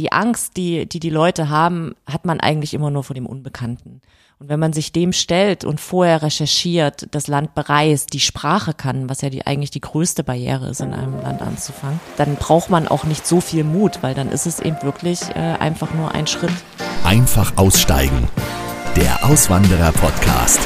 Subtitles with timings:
[0.00, 4.00] die Angst, die, die die Leute haben, hat man eigentlich immer nur vor dem Unbekannten.
[4.38, 9.10] Und wenn man sich dem stellt und vorher recherchiert, das Land bereist, die Sprache kann,
[9.10, 12.88] was ja die, eigentlich die größte Barriere ist, in einem Land anzufangen, dann braucht man
[12.88, 16.26] auch nicht so viel Mut, weil dann ist es eben wirklich äh, einfach nur ein
[16.26, 16.50] Schritt.
[17.04, 18.28] Einfach aussteigen.
[18.96, 20.60] Der Auswanderer-Podcast.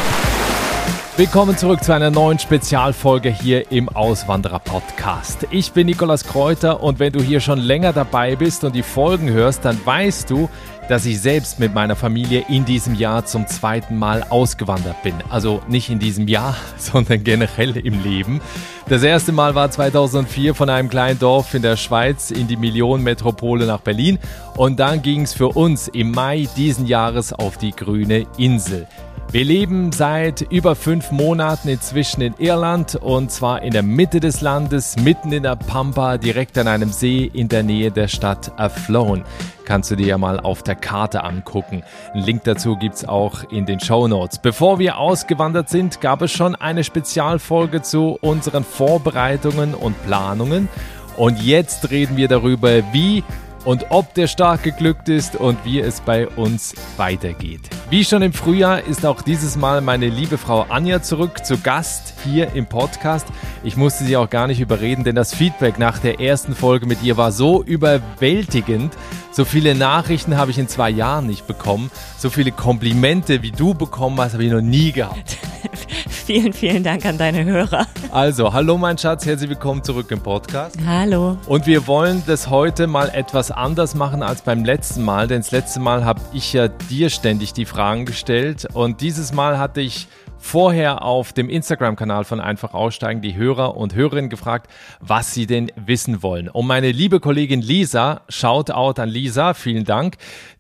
[1.17, 5.47] Willkommen zurück zu einer neuen Spezialfolge hier im Auswanderer Podcast.
[5.53, 9.31] Ich bin Nikolas Kräuter und wenn du hier schon länger dabei bist und die Folgen
[9.31, 10.49] hörst, dann weißt du,
[10.89, 15.15] dass ich selbst mit meiner Familie in diesem Jahr zum zweiten Mal ausgewandert bin.
[15.31, 18.41] Also nicht in diesem Jahr, sondern generell im Leben.
[18.89, 23.67] Das erste Mal war 2004 von einem kleinen Dorf in der Schweiz in die Millionenmetropole
[23.67, 24.19] nach Berlin
[24.57, 28.89] und dann ging es für uns im Mai diesen Jahres auf die grüne Insel.
[29.31, 34.41] Wir leben seit über fünf Monaten inzwischen in Irland und zwar in der Mitte des
[34.41, 39.25] Landes, mitten in der Pampa, direkt an einem See in der Nähe der Stadt Athlone.
[39.65, 41.83] Kannst du dir ja mal auf der Karte angucken.
[42.13, 44.39] Ein Link dazu gibt's auch in den Show Notes.
[44.39, 50.69] Bevor wir ausgewandert sind, gab es schon eine Spezialfolge zu unseren Vorbereitungen und Planungen.
[51.17, 53.25] Und jetzt reden wir darüber, wie
[53.65, 57.63] und ob der Start geglückt ist und wie es bei uns weitergeht.
[57.95, 62.15] Wie schon im Frühjahr ist auch dieses Mal meine liebe Frau Anja zurück zu Gast
[62.25, 63.25] hier im Podcast.
[63.63, 67.05] Ich musste sie auch gar nicht überreden, denn das Feedback nach der ersten Folge mit
[67.05, 68.95] ihr war so überwältigend.
[69.31, 71.89] So viele Nachrichten habe ich in zwei Jahren nicht bekommen.
[72.19, 75.37] So viele Komplimente, wie du bekommen hast, habe ich noch nie gehabt.
[76.25, 77.87] vielen, vielen Dank an deine Hörer.
[78.11, 80.77] Also, hallo mein Schatz, herzlich willkommen zurück im Podcast.
[80.87, 81.37] Hallo.
[81.47, 85.51] Und wir wollen das heute mal etwas anders machen als beim letzten Mal, denn das
[85.51, 90.09] letzte Mal habe ich ja dir ständig die Fragen gestellt und dieses Mal hatte ich
[90.45, 95.73] vorher auf dem Instagram-Kanal von Einfach Aussteigen die Hörer und Hörerinnen gefragt, was sie denn
[95.75, 96.49] wissen wollen.
[96.51, 100.17] Und meine liebe Kollegin Lisa, Shoutout an Lisa, vielen Dank,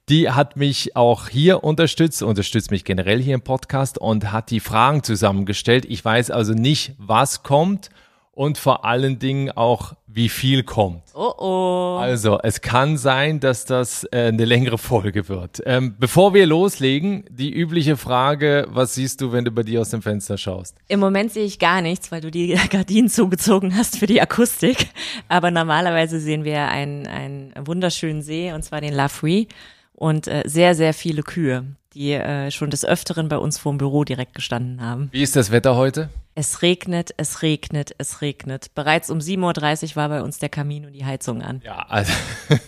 [0.08, 4.60] die hat mich auch hier unterstützt, unterstützt mich generell hier im Podcast und hat die
[4.60, 5.86] Fragen zusammengestellt.
[5.86, 7.90] Ich weiß also nicht, was kommt
[8.34, 11.02] und vor allen Dingen auch, wie viel kommt.
[11.14, 11.98] Oh oh.
[12.00, 15.62] Also, es kann sein, dass das äh, eine längere Folge wird.
[15.64, 19.90] Ähm, bevor wir loslegen, die übliche Frage, was siehst du, wenn du bei dir aus
[19.90, 20.76] dem Fenster schaust?
[20.88, 24.88] Im Moment sehe ich gar nichts, weil du die Gardinen zugezogen hast für die Akustik.
[25.28, 29.46] Aber normalerweise sehen wir einen, einen wunderschönen See, und zwar den La Free
[29.94, 33.78] und äh, sehr, sehr viele Kühe, die äh, schon des Öfteren bei uns vor dem
[33.78, 35.08] Büro direkt gestanden haben.
[35.12, 36.10] Wie ist das Wetter heute?
[36.36, 38.74] Es regnet, es regnet, es regnet.
[38.74, 41.62] Bereits um 7.30 Uhr war bei uns der Kamin und die Heizung an.
[41.64, 42.12] Ja, also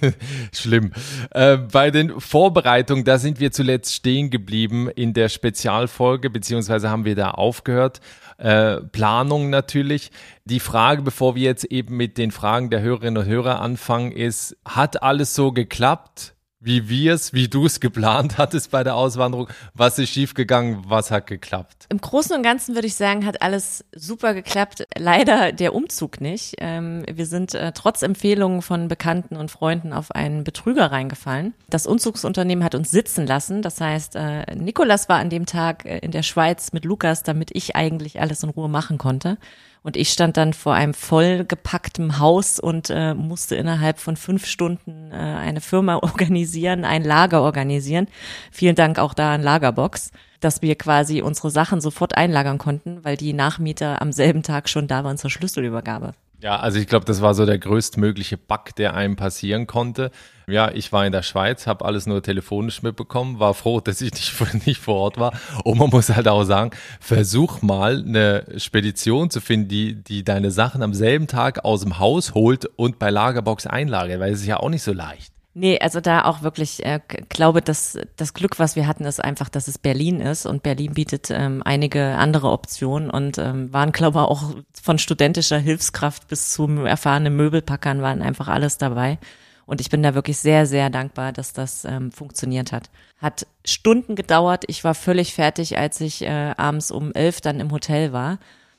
[0.53, 0.93] schlimm.
[1.31, 7.05] Äh, bei den Vorbereitungen, da sind wir zuletzt stehen geblieben in der Spezialfolge, beziehungsweise haben
[7.05, 8.01] wir da aufgehört.
[8.39, 10.13] Äh, Planung natürlich.
[10.45, 14.57] Die Frage, bevor wir jetzt eben mit den Fragen der Hörerinnen und Hörer anfangen, ist,
[14.65, 16.36] hat alles so geklappt?
[16.67, 19.49] Wie wir es, wie du es geplant hattest bei der Auswanderung.
[19.75, 20.83] Was ist schiefgegangen?
[20.89, 21.87] Was hat geklappt?
[21.89, 24.85] Im Großen und Ganzen würde ich sagen, hat alles super geklappt.
[24.99, 26.57] Leider der Umzug nicht.
[26.59, 31.55] Ähm, wir sind äh, trotz Empfehlungen von Bekannten und Freunden auf einen Betrüger reingefallen.
[31.71, 33.63] Das Umzugsunternehmen hat uns sitzen lassen.
[33.63, 37.51] Das heißt, äh, Nikolas war an dem Tag äh, in der Schweiz mit Lukas, damit
[37.55, 39.39] ich eigentlich alles in Ruhe machen konnte.
[39.87, 45.13] Und ich stand dann vor einem vollgepackten Haus und äh, musste innerhalb von fünf Stunden
[45.13, 48.09] äh, eine Firma organisieren, ein Lager organisieren.
[48.51, 50.11] Vielen Dank auch da an Lagerbox,
[50.41, 54.89] dass wir quasi unsere Sachen sofort einlagern konnten, weil die Nachmieter am selben Tag schon
[54.89, 56.15] da waren zur Schlüsselübergabe.
[56.43, 60.11] Ja, also ich glaube, das war so der größtmögliche Bug, der einem passieren konnte.
[60.49, 64.13] Ja, ich war in der Schweiz, habe alles nur telefonisch mitbekommen, war froh, dass ich
[64.13, 65.33] nicht, nicht vor Ort war.
[65.65, 66.71] Und man muss halt auch sagen,
[67.01, 71.99] versuch mal eine Spedition zu finden, die, die deine Sachen am selben Tag aus dem
[71.99, 75.33] Haus holt und bei Lagerbox einlagert, weil es ist ja auch nicht so leicht.
[75.59, 79.49] Nee, also da auch wirklich, äh, glaube, dass das Glück, was wir hatten, ist einfach,
[79.49, 84.19] dass es Berlin ist und Berlin bietet ähm, einige andere Optionen und ähm, waren, glaube
[84.19, 89.19] ich, auch von studentischer Hilfskraft bis zu erfahrenen Möbelpackern waren einfach alles dabei.
[89.67, 92.89] Und ich bin da wirklich sehr, sehr dankbar, dass das ähm, funktioniert hat.
[93.19, 94.65] Hat Stunden gedauert.
[94.69, 98.39] Ich war völlig fertig, als ich äh, abends um elf dann im Hotel war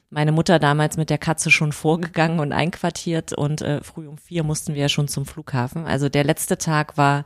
[0.09, 4.43] meine Mutter damals mit der Katze schon vorgegangen und einquartiert und äh, früh um vier
[4.43, 5.85] mussten wir ja schon zum Flughafen.
[5.85, 7.25] Also der letzte Tag war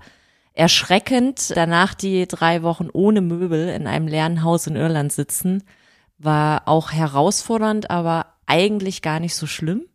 [0.53, 1.55] erschreckend.
[1.55, 5.63] Danach die drei Wochen ohne Möbel in einem leeren Haus in Irland sitzen,
[6.17, 9.85] war auch herausfordernd, aber eigentlich gar nicht so schlimm,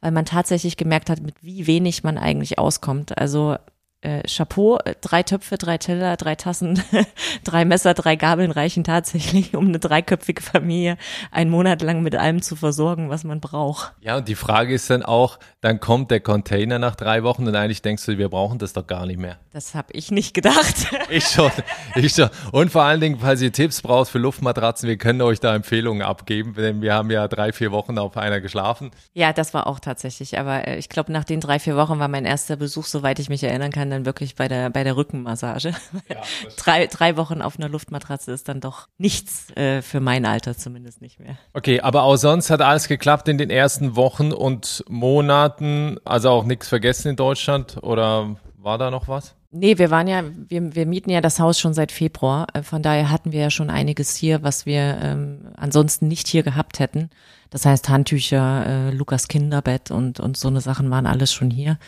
[0.00, 3.16] weil man tatsächlich gemerkt hat, mit wie wenig man eigentlich auskommt.
[3.18, 3.56] Also
[4.02, 6.82] äh, Chapeau, äh, drei Töpfe, drei Teller, drei Tassen,
[7.44, 10.96] drei Messer, drei Gabeln reichen tatsächlich, um eine dreiköpfige Familie
[11.30, 13.92] einen Monat lang mit allem zu versorgen, was man braucht.
[14.00, 17.54] Ja, und die Frage ist dann auch, dann kommt der Container nach drei Wochen und
[17.54, 19.38] eigentlich denkst du, wir brauchen das doch gar nicht mehr.
[19.52, 20.86] Das habe ich nicht gedacht.
[21.10, 21.50] ich schon,
[21.94, 22.30] ich schon.
[22.52, 26.02] Und vor allen Dingen, falls ihr Tipps braucht für Luftmatratzen, wir können euch da Empfehlungen
[26.02, 28.90] abgeben, denn wir haben ja drei, vier Wochen auf einer geschlafen.
[29.12, 32.08] Ja, das war auch tatsächlich, aber äh, ich glaube, nach den drei, vier Wochen war
[32.08, 35.74] mein erster Besuch, soweit ich mich erinnern kann, dann wirklich bei der, bei der Rückenmassage.
[36.08, 36.16] Ja,
[36.56, 41.00] drei, drei Wochen auf einer Luftmatratze ist dann doch nichts äh, für mein Alter zumindest
[41.00, 41.36] nicht mehr.
[41.52, 46.44] Okay, aber auch sonst hat alles geklappt in den ersten Wochen und Monaten, also auch
[46.44, 49.34] nichts vergessen in Deutschland oder war da noch was?
[49.52, 52.46] Nee, wir waren ja, wir, wir mieten ja das Haus schon seit Februar.
[52.52, 56.44] Äh, von daher hatten wir ja schon einiges hier, was wir ähm, ansonsten nicht hier
[56.44, 57.10] gehabt hätten.
[57.50, 61.78] Das heißt Handtücher, äh, Lukas Kinderbett und, und so eine Sachen waren alles schon hier.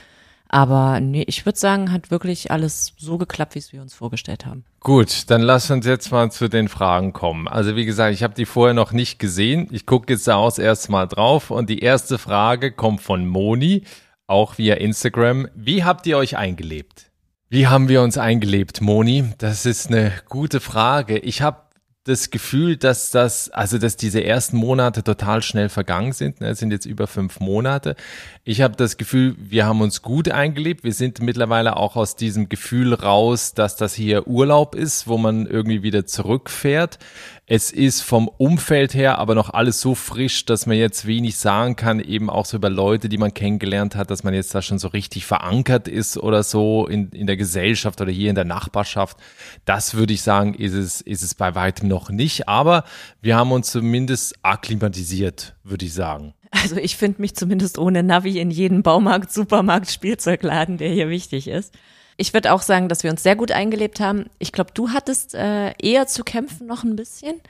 [0.53, 4.45] Aber nee, ich würde sagen, hat wirklich alles so geklappt, wie es wir uns vorgestellt
[4.45, 4.65] haben.
[4.81, 7.49] Gut, dann lass uns jetzt mal zu den Fragen kommen.
[7.49, 9.67] Also wie gesagt, ich habe die vorher noch nicht gesehen.
[9.71, 13.85] Ich gucke jetzt da aus erstmal drauf und die erste Frage kommt von Moni,
[14.27, 15.49] auch via Instagram.
[15.55, 17.11] Wie habt ihr euch eingelebt?
[17.49, 19.25] Wie haben wir uns eingelebt, Moni?
[19.39, 21.19] Das ist eine gute Frage.
[21.19, 21.63] Ich habe
[22.05, 26.41] das Gefühl, dass das, also dass diese ersten Monate total schnell vergangen sind.
[26.41, 26.49] Ne?
[26.49, 27.95] Es sind jetzt über fünf Monate.
[28.43, 30.83] Ich habe das Gefühl, wir haben uns gut eingelebt.
[30.83, 35.47] Wir sind mittlerweile auch aus diesem Gefühl raus, dass das hier Urlaub ist, wo man
[35.47, 36.99] irgendwie wieder zurückfährt.
[37.47, 41.75] Es ist vom Umfeld her aber noch alles so frisch, dass man jetzt wenig sagen
[41.75, 44.79] kann, eben auch so über Leute, die man kennengelernt hat, dass man jetzt da schon
[44.79, 49.17] so richtig verankert ist oder so in, in der Gesellschaft oder hier in der Nachbarschaft.
[49.65, 52.49] Das würde ich sagen, ist es, ist es bei weitem noch nicht.
[52.49, 52.85] Aber
[53.21, 56.35] wir haben uns zumindest akklimatisiert, würde ich sagen.
[56.53, 61.49] Also ich finde mich zumindest ohne Navi in jedem Baumarkt, Supermarkt, Spielzeugladen, der hier wichtig
[61.49, 61.75] ist.
[62.17, 64.27] Ich würde auch sagen, dass wir uns sehr gut eingelebt haben.
[64.39, 67.41] Ich glaube, du hattest äh, eher zu kämpfen noch ein bisschen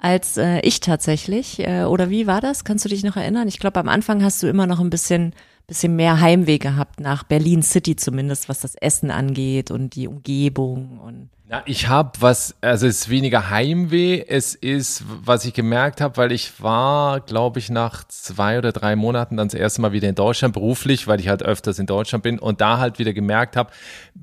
[0.00, 1.60] als äh, ich tatsächlich.
[1.60, 2.64] Äh, oder wie war das?
[2.64, 3.48] Kannst du dich noch erinnern?
[3.48, 5.34] Ich glaube, am Anfang hast du immer noch ein bisschen,
[5.66, 10.98] bisschen mehr Heimweh gehabt nach Berlin City zumindest, was das Essen angeht und die Umgebung
[10.98, 16.00] und na, ich habe was, also es ist weniger Heimweh, es ist, was ich gemerkt
[16.00, 19.90] habe, weil ich war, glaube ich, nach zwei oder drei Monaten dann das erste Mal
[19.90, 23.12] wieder in Deutschland beruflich, weil ich halt öfters in Deutschland bin und da halt wieder
[23.12, 23.72] gemerkt habe,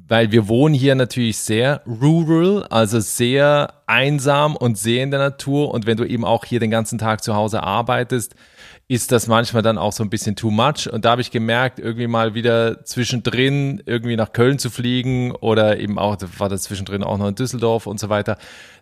[0.08, 5.74] weil wir wohnen hier natürlich sehr rural, also sehr einsam und sehr in der Natur
[5.74, 8.36] und wenn du eben auch hier den ganzen Tag zu Hause arbeitest,
[8.90, 10.90] ist das manchmal dann auch so ein bisschen too much.
[10.92, 15.80] Und da habe ich gemerkt, irgendwie mal wieder zwischendrin irgendwie nach Köln zu fliegen oder
[15.80, 18.38] eben auch, war das zwischendrin auch noch in Düsseldorf und so weiter.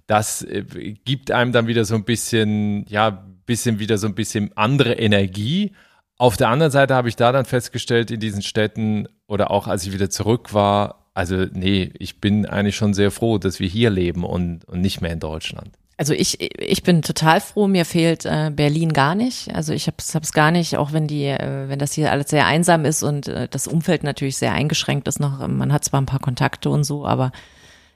[0.05, 0.63] Das äh,
[1.05, 5.73] gibt einem dann wieder so ein bisschen, ja, bisschen wieder so ein bisschen andere Energie.
[6.17, 9.85] Auf der anderen Seite habe ich da dann festgestellt in diesen Städten oder auch als
[9.85, 13.89] ich wieder zurück war, also nee, ich bin eigentlich schon sehr froh, dass wir hier
[13.89, 15.71] leben und, und nicht mehr in Deutschland.
[15.97, 19.55] Also ich, ich bin total froh, mir fehlt äh, Berlin gar nicht.
[19.55, 22.45] Also ich habe es gar nicht, auch wenn die, äh, wenn das hier alles sehr
[22.45, 25.47] einsam ist und äh, das Umfeld natürlich sehr eingeschränkt ist noch.
[25.47, 27.31] Man hat zwar ein paar Kontakte und so, aber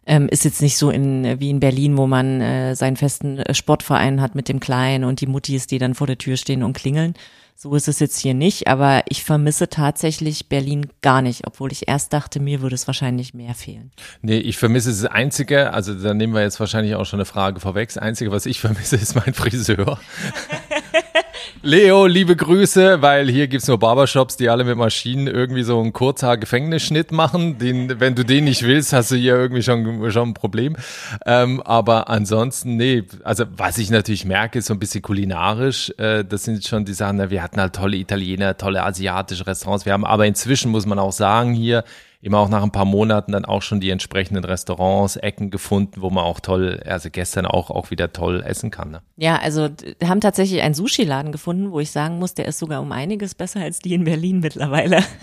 [0.06, 4.22] ähm, ist jetzt nicht so in wie in Berlin, wo man äh, seinen festen Sportverein
[4.22, 7.16] hat mit dem Kleinen und die Muttis, die dann vor der Tür stehen und klingeln.
[7.62, 11.90] So ist es jetzt hier nicht, aber ich vermisse tatsächlich Berlin gar nicht, obwohl ich
[11.90, 13.92] erst dachte, mir würde es wahrscheinlich mehr fehlen.
[14.22, 17.60] Nee, ich vermisse das Einzige, also da nehmen wir jetzt wahrscheinlich auch schon eine Frage
[17.60, 17.90] vorweg.
[17.90, 20.00] Das Einzige, was ich vermisse, ist mein Friseur.
[21.62, 25.92] Leo, liebe Grüße, weil hier gibt's nur Barbershops, die alle mit Maschinen irgendwie so einen
[25.92, 27.58] Kurzhaar-Gefängnisschnitt machen.
[27.58, 30.78] Den, wenn du den nicht willst, hast du hier irgendwie schon, schon ein Problem.
[31.26, 35.94] Ähm, aber ansonsten, nee, also was ich natürlich merke, ist so ein bisschen kulinarisch.
[35.98, 39.86] Äh, das sind schon die Sachen, wir hatten halt tolle Italiener, tolle asiatische Restaurants.
[39.86, 41.84] Wir haben aber inzwischen, muss man auch sagen, hier
[42.22, 46.10] eben auch nach ein paar Monaten dann auch schon die entsprechenden Restaurants, Ecken gefunden, wo
[46.10, 48.92] man auch toll, also gestern auch, auch wieder toll essen kann.
[48.92, 49.02] Ne?
[49.16, 49.70] Ja, also
[50.04, 53.62] haben tatsächlich einen Sushi-Laden gefunden, wo ich sagen muss, der ist sogar um einiges besser
[53.62, 55.04] als die in Berlin mittlerweile.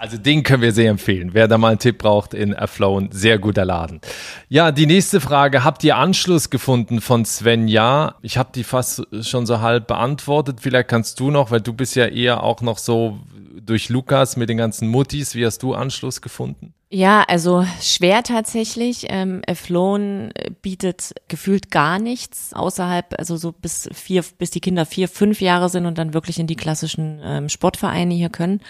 [0.00, 1.30] Also den können wir sehr empfehlen.
[1.32, 4.00] Wer da mal einen Tipp braucht in Aflown, sehr guter Laden.
[4.48, 7.66] Ja, die nächste Frage, habt ihr Anschluss gefunden von Sven?
[7.66, 10.60] Ja, ich habe die fast schon so halb beantwortet.
[10.60, 13.18] Vielleicht kannst du noch, weil du bist ja eher auch noch so
[13.60, 15.34] durch Lukas mit den ganzen Muttis.
[15.34, 16.74] Wie hast du Anschluss gefunden?
[16.90, 19.06] Ja, also schwer tatsächlich.
[19.10, 25.08] Ähm, Flown bietet gefühlt gar nichts außerhalb, also so bis vier, bis die Kinder vier,
[25.08, 28.62] fünf Jahre sind und dann wirklich in die klassischen ähm, Sportvereine hier können.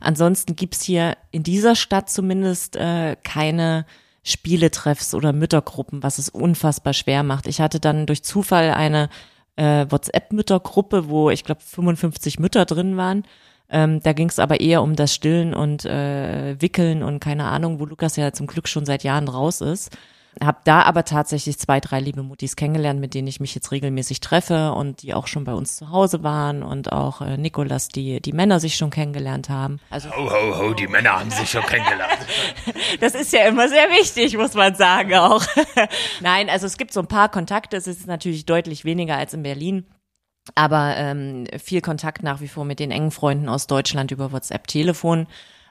[0.00, 3.86] Ansonsten gibt's hier in dieser Stadt zumindest äh, keine
[4.22, 7.48] Spieletreffs oder Müttergruppen, was es unfassbar schwer macht.
[7.48, 9.08] Ich hatte dann durch Zufall eine
[9.56, 13.24] äh, WhatsApp-Müttergruppe, wo ich glaube 55 Mütter drin waren
[13.70, 17.80] Ähm, da ging es aber eher um das Stillen und äh, Wickeln und keine Ahnung,
[17.80, 19.96] wo Lukas ja zum Glück schon seit Jahren raus ist.
[20.42, 24.18] Hab da aber tatsächlich zwei, drei liebe Mutis kennengelernt, mit denen ich mich jetzt regelmäßig
[24.18, 28.20] treffe und die auch schon bei uns zu Hause waren und auch äh, Nikolas, die
[28.20, 29.78] die Männer sich schon kennengelernt haben.
[29.90, 32.18] Also ho, ho, ho, die Männer haben sich schon kennengelernt.
[33.00, 35.44] das ist ja immer sehr wichtig, muss man sagen auch.
[36.20, 39.44] Nein, also es gibt so ein paar Kontakte, es ist natürlich deutlich weniger als in
[39.44, 39.86] Berlin.
[40.54, 45.26] Aber ähm, viel Kontakt nach wie vor mit den engen Freunden aus Deutschland über WhatsApp-Telefon.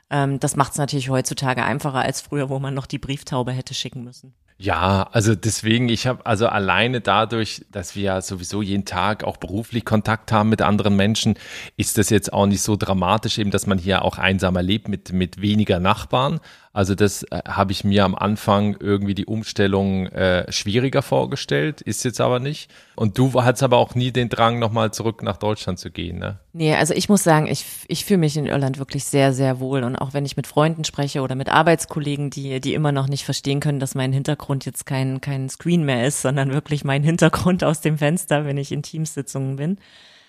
[0.10, 3.74] Ähm, das macht es natürlich heutzutage einfacher als früher, wo man noch die Brieftaube hätte
[3.74, 4.34] schicken müssen.
[4.58, 9.38] Ja, also deswegen, ich habe also alleine dadurch, dass wir ja sowieso jeden Tag auch
[9.38, 11.36] beruflich Kontakt haben mit anderen Menschen,
[11.76, 15.12] ist das jetzt auch nicht so dramatisch, eben, dass man hier auch einsamer lebt mit,
[15.12, 16.40] mit weniger Nachbarn.
[16.74, 22.04] Also das äh, habe ich mir am Anfang irgendwie die Umstellung äh, schwieriger vorgestellt, ist
[22.04, 22.72] jetzt aber nicht.
[22.96, 26.40] Und du hattest aber auch nie den Drang, nochmal zurück nach Deutschland zu gehen, ne?
[26.52, 29.84] Nee, also ich muss sagen, ich, ich fühle mich in Irland wirklich sehr, sehr wohl.
[29.84, 33.24] Und auch wenn ich mit Freunden spreche oder mit Arbeitskollegen, die, die immer noch nicht
[33.24, 37.64] verstehen können, dass mein Hintergrund jetzt kein, kein Screen mehr ist, sondern wirklich mein Hintergrund
[37.64, 39.78] aus dem Fenster, wenn ich in Teamsitzungen bin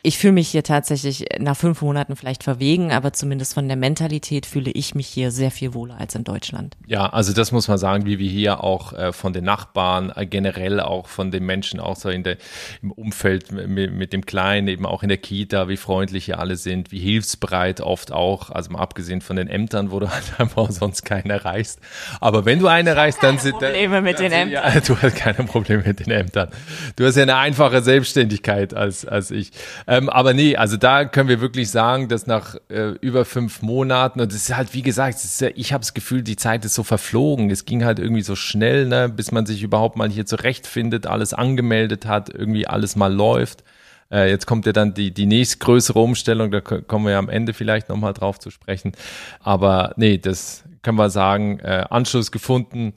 [0.07, 4.45] ich fühle mich hier tatsächlich nach fünf Monaten vielleicht verwegen, aber zumindest von der Mentalität
[4.45, 6.77] fühle ich mich hier sehr viel wohler als in Deutschland.
[6.87, 10.27] Ja, also das muss man sagen, wie wir hier auch äh, von den Nachbarn, äh,
[10.27, 12.37] generell auch von den Menschen, auch so in der,
[12.83, 16.57] im Umfeld mit, mit, dem Kleinen, eben auch in der Kita, wie freundlich hier alle
[16.57, 20.71] sind, wie hilfsbereit oft auch, also mal abgesehen von den Ämtern, wo du halt einfach
[20.71, 21.81] sonst keinen erreichst.
[22.21, 24.75] Aber wenn du einen erreichst, dann sind Probleme mit den Ämtern.
[24.75, 26.51] Ja, du hast keine Probleme mit den Ämtern.
[26.97, 29.51] Du hast ja eine einfache Selbstständigkeit als, als ich.
[29.95, 34.21] Ähm, aber nee, also da können wir wirklich sagen, dass nach äh, über fünf Monaten,
[34.21, 36.83] und das ist halt, wie gesagt, ja, ich habe das Gefühl, die Zeit ist so
[36.83, 37.49] verflogen.
[37.51, 41.33] Es ging halt irgendwie so schnell, ne, bis man sich überhaupt mal hier zurechtfindet, alles
[41.33, 43.63] angemeldet hat, irgendwie alles mal läuft.
[44.11, 47.55] Äh, jetzt kommt ja dann die, die nächstgrößere Umstellung, da kommen wir ja am Ende
[47.55, 48.93] vielleicht nochmal drauf zu sprechen.
[49.41, 52.95] Aber nee, das können wir sagen, äh, Anschluss gefunden,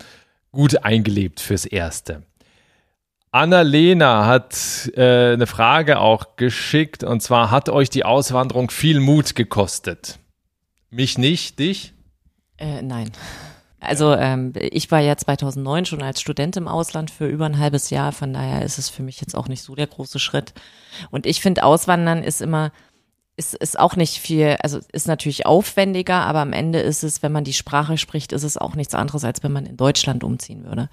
[0.51, 2.23] gut eingelebt fürs Erste.
[3.31, 9.35] Annalena hat äh, eine Frage auch geschickt und zwar hat euch die Auswanderung viel Mut
[9.35, 10.19] gekostet?
[10.89, 11.93] Mich nicht, dich?
[12.57, 13.11] Äh, nein.
[13.79, 17.89] Also ähm, ich war ja 2009 schon als Student im Ausland für über ein halbes
[17.89, 20.53] Jahr, von daher ist es für mich jetzt auch nicht so der große Schritt.
[21.11, 22.71] Und ich finde, Auswandern ist immer,
[23.35, 27.31] ist, ist auch nicht viel, also ist natürlich aufwendiger, aber am Ende ist es, wenn
[27.31, 30.65] man die Sprache spricht, ist es auch nichts anderes, als wenn man in Deutschland umziehen
[30.65, 30.89] würde.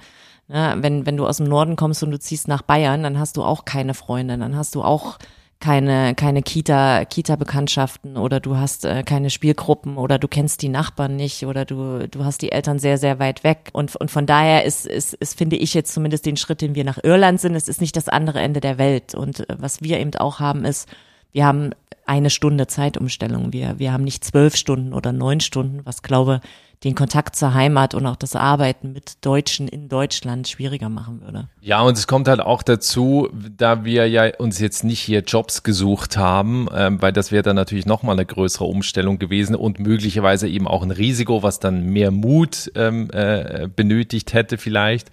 [0.48, 3.36] Ja, wenn, wenn du aus dem Norden kommst und du ziehst nach Bayern, dann hast
[3.36, 5.18] du auch keine Freunde, dann hast du auch
[5.64, 11.16] keine, keine Kita, Kita-Bekanntschaften oder du hast äh, keine Spielgruppen oder du kennst die Nachbarn
[11.16, 13.70] nicht oder du, du hast die Eltern sehr, sehr weit weg.
[13.72, 16.84] Und, und von daher ist, ist, ist, finde ich jetzt zumindest den Schritt, den wir
[16.84, 19.14] nach Irland sind, es ist nicht das andere Ende der Welt.
[19.14, 20.86] Und äh, was wir eben auch haben, ist,
[21.32, 21.70] wir haben
[22.04, 23.54] eine Stunde Zeitumstellung.
[23.54, 26.42] Wir, wir haben nicht zwölf Stunden oder neun Stunden, was glaube
[26.84, 31.48] den Kontakt zur Heimat und auch das Arbeiten mit Deutschen in Deutschland schwieriger machen würde.
[31.60, 35.62] Ja, und es kommt halt auch dazu, da wir ja uns jetzt nicht hier Jobs
[35.62, 40.46] gesucht haben, ähm, weil das wäre dann natürlich nochmal eine größere Umstellung gewesen und möglicherweise
[40.46, 45.10] eben auch ein Risiko, was dann mehr Mut ähm, äh, benötigt hätte vielleicht,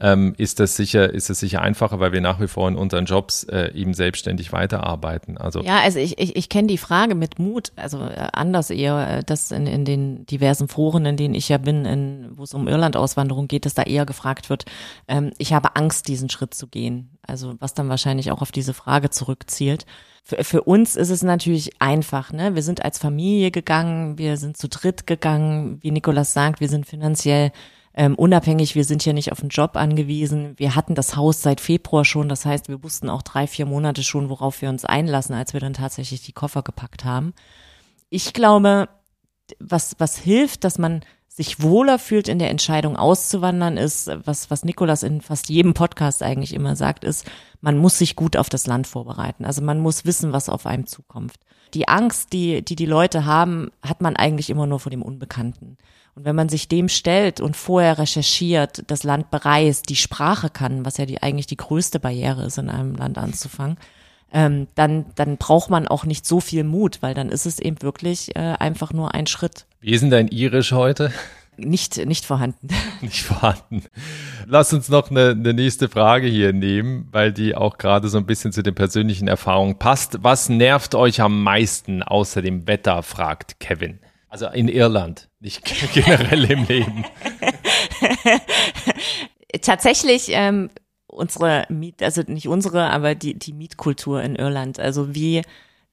[0.00, 3.04] ähm, ist das sicher, ist es sicher einfacher, weil wir nach wie vor in unseren
[3.04, 5.36] Jobs äh, eben selbstständig weiterarbeiten.
[5.36, 9.18] Also ja, also ich, ich, ich kenne die Frage mit Mut, also äh, anders eher,
[9.18, 12.54] äh, das in, in den diversen Foren in denen ich ja bin, in, wo es
[12.54, 14.64] um Irland-Auswanderung geht, dass da eher gefragt wird,
[15.08, 17.18] ähm, ich habe Angst, diesen Schritt zu gehen.
[17.22, 19.84] Also was dann wahrscheinlich auch auf diese Frage zurückzielt.
[20.22, 22.54] Für, für uns ist es natürlich einfach, ne?
[22.54, 26.86] Wir sind als Familie gegangen, wir sind zu dritt gegangen, wie Nikolas sagt, wir sind
[26.86, 27.52] finanziell
[27.92, 30.54] ähm, unabhängig, wir sind hier nicht auf einen Job angewiesen.
[30.56, 34.04] Wir hatten das Haus seit Februar schon, das heißt, wir wussten auch drei, vier Monate
[34.04, 37.34] schon, worauf wir uns einlassen, als wir dann tatsächlich die Koffer gepackt haben.
[38.08, 38.88] Ich glaube,
[39.58, 44.64] was, was hilft, dass man sich wohler fühlt in der Entscheidung auszuwandern, ist, was, was
[44.64, 47.24] Nikolas in fast jedem Podcast eigentlich immer sagt, ist,
[47.60, 49.44] man muss sich gut auf das Land vorbereiten.
[49.44, 51.34] Also man muss wissen, was auf einem zukommt.
[51.72, 55.78] Die Angst, die, die die Leute haben, hat man eigentlich immer nur vor dem Unbekannten.
[56.16, 60.84] Und wenn man sich dem stellt und vorher recherchiert, das Land bereist, die Sprache kann,
[60.84, 63.78] was ja die, eigentlich die größte Barriere ist, in einem Land anzufangen,
[64.32, 67.82] ähm, dann, dann braucht man auch nicht so viel Mut, weil dann ist es eben
[67.82, 69.66] wirklich äh, einfach nur ein Schritt.
[69.80, 71.12] Wie ist denn dein Irisch heute?
[71.56, 72.68] Nicht, nicht vorhanden.
[73.02, 73.84] Nicht vorhanden.
[74.46, 78.24] Lass uns noch eine, eine nächste Frage hier nehmen, weil die auch gerade so ein
[78.24, 80.22] bisschen zu den persönlichen Erfahrungen passt.
[80.22, 83.98] Was nervt euch am meisten außer dem Wetter, fragt Kevin.
[84.28, 87.04] Also in Irland, nicht generell im Leben.
[89.62, 90.70] Tatsächlich ähm,
[91.10, 94.78] unsere Miet, also nicht unsere, aber die, die Mietkultur in Irland.
[94.78, 95.42] Also wie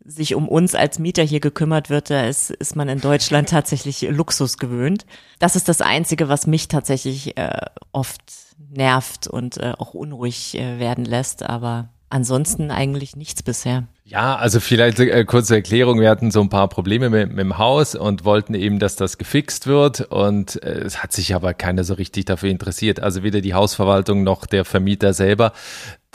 [0.05, 4.01] sich um uns als Mieter hier gekümmert wird, da ist, ist man in Deutschland tatsächlich
[4.03, 5.05] Luxus gewöhnt.
[5.39, 8.21] Das ist das Einzige, was mich tatsächlich äh, oft
[8.69, 13.87] nervt und äh, auch unruhig äh, werden lässt, aber ansonsten eigentlich nichts bisher.
[14.09, 15.99] Ja, also vielleicht äh, kurze Erklärung.
[15.99, 19.17] Wir hatten so ein paar Probleme mit, mit dem Haus und wollten eben, dass das
[19.17, 19.99] gefixt wird.
[19.99, 23.01] Und äh, es hat sich aber keiner so richtig dafür interessiert.
[23.01, 25.51] Also weder die Hausverwaltung noch der Vermieter selber.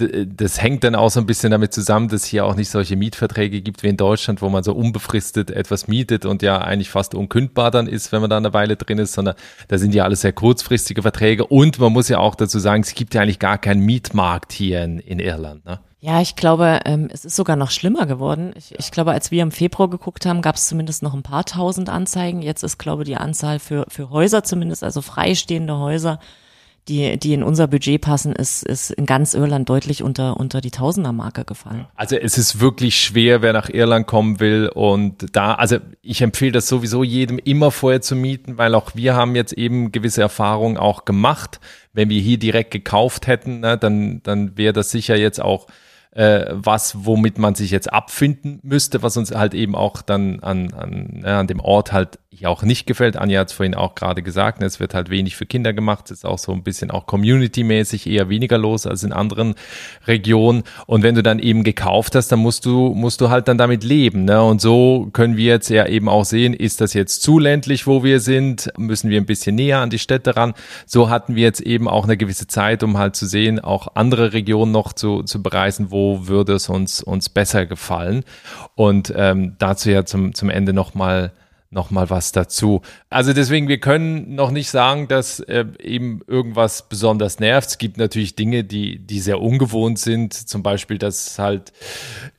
[0.01, 2.97] D das hängt dann auch so ein bisschen damit zusammen, dass hier auch nicht solche
[2.97, 7.15] Mietverträge gibt wie in Deutschland, wo man so unbefristet etwas mietet und ja eigentlich fast
[7.15, 9.35] unkündbar dann ist, wenn man da eine Weile drin ist, sondern
[9.69, 11.45] da sind ja alles sehr kurzfristige Verträge.
[11.45, 14.83] Und man muss ja auch dazu sagen, es gibt ja eigentlich gar keinen Mietmarkt hier
[14.83, 15.67] in, in Irland.
[15.67, 15.79] Ne?
[16.05, 18.53] Ja, ich glaube, ähm, es ist sogar noch schlimmer geworden.
[18.57, 21.45] Ich, ich glaube, als wir im Februar geguckt haben, gab es zumindest noch ein paar
[21.45, 22.43] tausend Anzeigen.
[22.43, 26.19] Jetzt ist, glaube ich, die Anzahl für, für Häuser zumindest, also freistehende Häuser,
[26.89, 30.73] die, die in unser Budget passen, ist, ist in ganz Irland deutlich unter, unter die
[30.73, 31.87] Tausendermarke gefallen.
[31.95, 36.51] Also es ist wirklich schwer, wer nach Irland kommen will und da, also ich empfehle
[36.51, 40.79] das sowieso jedem immer vorher zu mieten, weil auch wir haben jetzt eben gewisse Erfahrungen
[40.79, 41.61] auch gemacht.
[41.93, 45.69] Wenn wir hier direkt gekauft hätten, ne, dann, dann wäre das sicher jetzt auch
[46.13, 50.73] äh, was, womit man sich jetzt abfinden müsste, was uns halt eben auch dann an,
[50.75, 53.17] an, ja, an dem Ort halt hier auch nicht gefällt.
[53.17, 56.11] Anja hat es vorhin auch gerade gesagt, ne, es wird halt wenig für Kinder gemacht,
[56.11, 59.55] es ist auch so ein bisschen auch community-mäßig eher weniger los als in anderen
[60.07, 60.65] Regionen.
[60.87, 63.85] Und wenn du dann eben gekauft hast, dann musst du, musst du halt dann damit
[63.85, 64.25] leben.
[64.25, 64.43] Ne?
[64.43, 68.03] Und so können wir jetzt ja eben auch sehen, ist das jetzt zu ländlich, wo
[68.03, 68.71] wir sind?
[68.77, 70.55] Müssen wir ein bisschen näher an die Städte ran?
[70.87, 74.33] So hatten wir jetzt eben auch eine gewisse Zeit, um halt zu sehen, auch andere
[74.33, 78.25] Regionen noch zu, zu bereisen, wo würde es uns, uns besser gefallen.
[78.75, 81.33] Und ähm, dazu ja zum, zum Ende nochmal
[81.73, 82.83] noch mal was dazu.
[83.09, 87.71] Also deswegen, wir können noch nicht sagen, dass äh, eben irgendwas besonders nervt.
[87.71, 90.35] Es gibt natürlich Dinge, die, die sehr ungewohnt sind.
[90.35, 91.73] Zum Beispiel, dass halt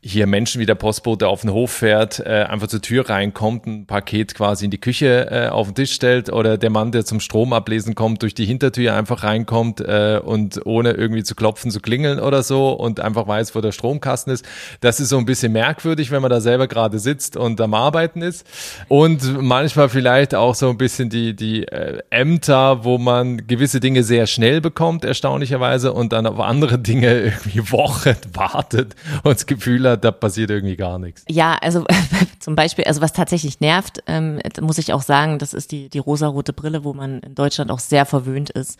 [0.01, 3.87] hier Menschen wie der Postbote auf den Hof fährt, äh, einfach zur Tür reinkommt, ein
[3.87, 7.19] Paket quasi in die Küche äh, auf den Tisch stellt oder der Mann, der zum
[7.19, 11.79] Strom ablesen kommt, durch die Hintertür einfach reinkommt äh, und ohne irgendwie zu klopfen, zu
[11.79, 14.45] klingeln oder so und einfach weiß, wo der Stromkasten ist.
[14.81, 18.21] Das ist so ein bisschen merkwürdig, wenn man da selber gerade sitzt und am Arbeiten
[18.21, 18.45] ist.
[18.87, 24.03] Und manchmal vielleicht auch so ein bisschen die, die äh, Ämter, wo man gewisse Dinge
[24.03, 29.89] sehr schnell bekommt, erstaunlicherweise, und dann auf andere Dinge irgendwie Wochen wartet und das Gefühl
[29.89, 31.25] hat, da passiert irgendwie gar nichts.
[31.29, 31.85] Ja, also
[32.39, 35.99] zum Beispiel, also was tatsächlich nervt, ähm, muss ich auch sagen, das ist die, die
[35.99, 38.79] rosarote Brille, wo man in Deutschland auch sehr verwöhnt ist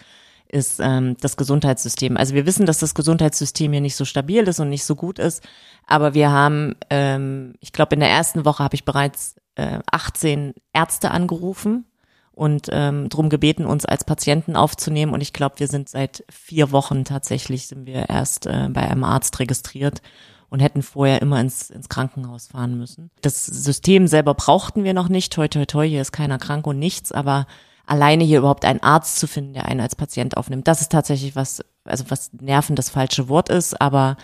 [0.54, 2.16] ist ähm, das Gesundheitssystem.
[2.16, 5.18] Also wir wissen, dass das Gesundheitssystem hier nicht so stabil ist und nicht so gut
[5.18, 5.44] ist,
[5.88, 10.54] aber wir haben, ähm, ich glaube, in der ersten Woche habe ich bereits äh, 18
[10.74, 11.86] Ärzte angerufen
[12.32, 15.14] und ähm, darum gebeten, uns als Patienten aufzunehmen.
[15.14, 19.04] Und ich glaube, wir sind seit vier Wochen tatsächlich, sind wir erst äh, bei einem
[19.04, 20.02] Arzt registriert
[20.50, 23.12] und hätten vorher immer ins, ins Krankenhaus fahren müssen.
[23.22, 25.34] Das System selber brauchten wir noch nicht.
[25.34, 27.48] Toi, toi, toi, hier ist keiner krank und nichts, aber
[27.86, 31.36] alleine hier überhaupt einen Arzt zu finden, der einen als Patient aufnimmt, das ist tatsächlich
[31.36, 34.18] was, also was Nerven das falsche Wort ist, aber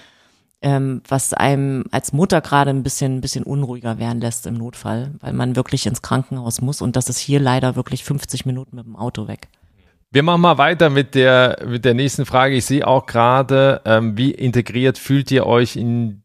[0.62, 5.12] ähm, was einem als Mutter gerade ein bisschen, ein bisschen unruhiger werden lässt im Notfall,
[5.22, 8.86] weil man wirklich ins Krankenhaus muss und das ist hier leider wirklich 50 Minuten mit
[8.86, 9.48] dem Auto weg.
[10.12, 12.56] Wir machen mal weiter mit der, mit der nächsten Frage.
[12.56, 16.24] Ich sehe auch gerade, ähm, wie integriert fühlt ihr euch in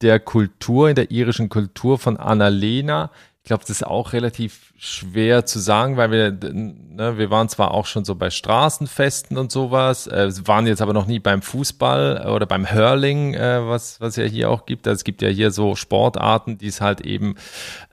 [0.00, 3.10] der Kultur, in der irischen Kultur von Annalena?
[3.46, 7.70] Ich glaube, das ist auch relativ schwer zu sagen, weil wir, ne, wir waren zwar
[7.70, 12.28] auch schon so bei Straßenfesten und sowas, äh, waren jetzt aber noch nie beim Fußball
[12.28, 14.88] oder beim Hurling, äh, was was ja hier auch gibt.
[14.88, 17.36] Also es gibt ja hier so Sportarten, die es halt eben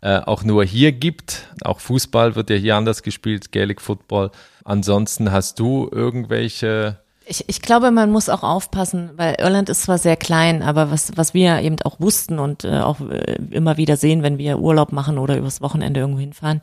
[0.02, 1.48] äh, auch nur hier gibt.
[1.62, 4.32] Auch Fußball wird ja hier anders gespielt, Gaelic Football.
[4.64, 9.98] Ansonsten hast du irgendwelche ich, ich glaube, man muss auch aufpassen, weil Irland ist zwar
[9.98, 13.98] sehr klein, aber was, was wir eben auch wussten und äh, auch äh, immer wieder
[13.98, 16.60] sehen, wenn wir Urlaub machen oder übers Wochenende irgendwo hinfahren,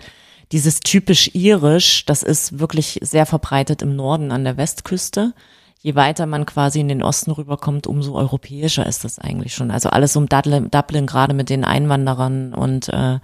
[0.53, 5.33] dieses typisch irisch, das ist wirklich sehr verbreitet im Norden an der Westküste.
[5.83, 9.71] Je weiter man quasi in den Osten rüberkommt, umso europäischer ist das eigentlich schon.
[9.71, 13.19] Also alles um Dublin, Dublin gerade mit den Einwanderern und äh,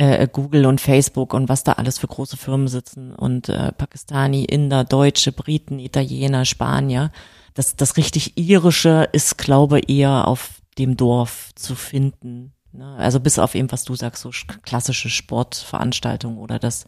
[0.00, 4.44] äh, Google und Facebook und was da alles für große Firmen sitzen und äh, Pakistani,
[4.44, 7.12] Inder, Deutsche, Briten, Italiener, Spanier.
[7.54, 12.54] Das, das richtig irische ist, glaube eher auf dem Dorf zu finden.
[12.72, 12.96] Ne?
[12.96, 14.30] Also bis auf eben, was du sagst, so
[14.62, 16.86] klassische Sportveranstaltungen oder das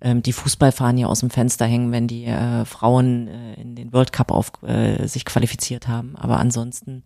[0.00, 4.12] ähm, die Fußballfahnen aus dem Fenster hängen, wenn die äh, Frauen äh, in den World
[4.12, 6.16] Cup auf äh, sich qualifiziert haben.
[6.16, 7.04] Aber ansonsten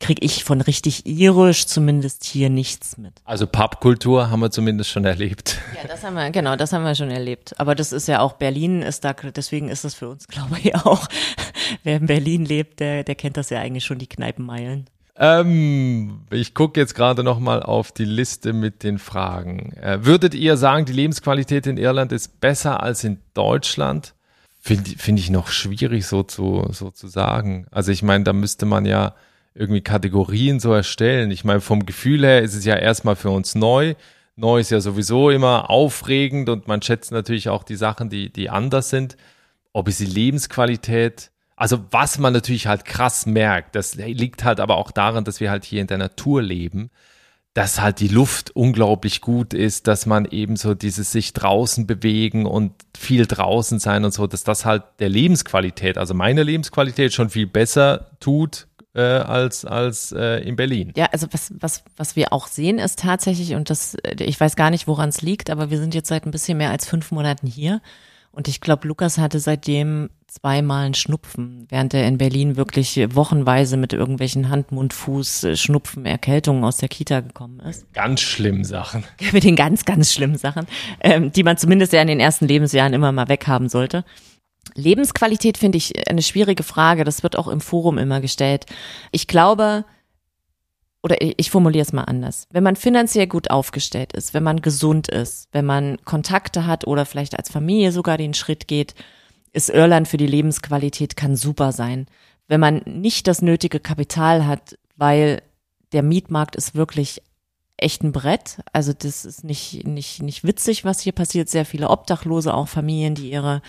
[0.00, 3.12] kriege ich von richtig irisch zumindest hier nichts mit.
[3.24, 5.58] Also Pubkultur haben wir zumindest schon erlebt.
[5.80, 7.54] Ja, das haben wir, genau, das haben wir schon erlebt.
[7.58, 10.74] Aber das ist ja auch, Berlin ist da, deswegen ist das für uns, glaube ich,
[10.74, 11.06] auch,
[11.84, 14.88] wer in Berlin lebt, der, der kennt das ja eigentlich schon, die Kneipenmeilen.
[15.16, 19.72] Ähm, ich gucke jetzt gerade noch mal auf die Liste mit den Fragen.
[19.74, 24.14] Äh, würdet ihr sagen, die Lebensqualität in Irland ist besser als in Deutschland?
[24.60, 27.66] Finde find ich noch schwierig so zu, so zu sagen.
[27.70, 29.14] Also ich meine, da müsste man ja
[29.54, 31.30] irgendwie Kategorien so erstellen.
[31.30, 33.94] Ich meine, vom Gefühl her ist es ja erstmal für uns neu.
[34.36, 38.50] Neu ist ja sowieso immer aufregend und man schätzt natürlich auch die Sachen, die, die
[38.50, 39.16] anders sind.
[39.72, 44.76] Ob es die Lebensqualität also was man natürlich halt krass merkt, das liegt halt aber
[44.76, 46.88] auch daran, dass wir halt hier in der Natur leben,
[47.52, 52.46] dass halt die Luft unglaublich gut ist, dass man eben so dieses sich draußen bewegen
[52.46, 57.28] und viel draußen sein und so, dass das halt der Lebensqualität, also meine Lebensqualität schon
[57.28, 60.92] viel besser tut äh, als, als äh, in Berlin.
[60.96, 64.70] Ja, also was, was, was wir auch sehen ist tatsächlich, und das, ich weiß gar
[64.70, 67.46] nicht, woran es liegt, aber wir sind jetzt seit ein bisschen mehr als fünf Monaten
[67.46, 67.80] hier.
[68.32, 73.76] Und ich glaube, Lukas hatte seitdem zweimal einen Schnupfen, während er in Berlin wirklich wochenweise
[73.76, 77.92] mit irgendwelchen Hand, Mund, Fuß, äh, Schnupfen, Erkältungen aus der Kita gekommen ist.
[77.94, 79.04] Ganz schlimmen Sachen.
[79.32, 80.66] mit den ganz, ganz schlimmen Sachen,
[81.00, 84.04] ähm, die man zumindest ja in den ersten Lebensjahren immer mal weghaben sollte.
[84.78, 87.04] Lebensqualität finde ich eine schwierige Frage.
[87.04, 88.66] Das wird auch im Forum immer gestellt.
[89.12, 89.84] Ich glaube,
[91.02, 92.46] oder ich formuliere es mal anders.
[92.50, 97.06] Wenn man finanziell gut aufgestellt ist, wenn man gesund ist, wenn man Kontakte hat oder
[97.06, 98.94] vielleicht als Familie sogar den Schritt geht,
[99.52, 102.06] ist Irland für die Lebensqualität kann super sein.
[102.46, 105.42] Wenn man nicht das nötige Kapital hat, weil
[105.92, 107.22] der Mietmarkt ist wirklich
[107.76, 108.58] echt ein Brett.
[108.72, 111.48] Also das ist nicht, nicht, nicht witzig, was hier passiert.
[111.48, 113.62] Sehr viele Obdachlose, auch Familien, die ihre,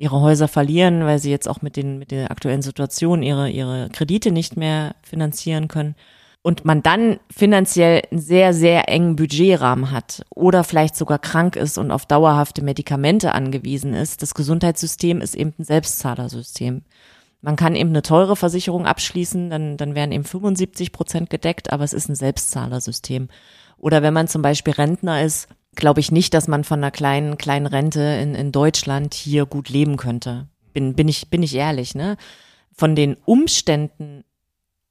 [0.00, 3.90] ihre Häuser verlieren, weil sie jetzt auch mit den, mit der aktuellen Situation ihre, ihre
[3.90, 5.94] Kredite nicht mehr finanzieren können
[6.42, 11.76] und man dann finanziell einen sehr, sehr engen Budgetrahmen hat oder vielleicht sogar krank ist
[11.76, 16.82] und auf dauerhafte Medikamente angewiesen ist, das Gesundheitssystem ist eben ein Selbstzahlersystem.
[17.42, 21.84] Man kann eben eine teure Versicherung abschließen, dann, dann wären eben 75 Prozent gedeckt, aber
[21.84, 23.28] es ist ein Selbstzahlersystem.
[23.76, 25.48] Oder wenn man zum Beispiel Rentner ist,
[25.80, 29.68] glaube ich nicht, dass man von einer kleinen, kleinen Rente in, in Deutschland hier gut
[29.68, 30.46] leben könnte.
[30.72, 32.16] Bin, bin ich, bin ich ehrlich, ne?
[32.72, 34.24] Von den Umständen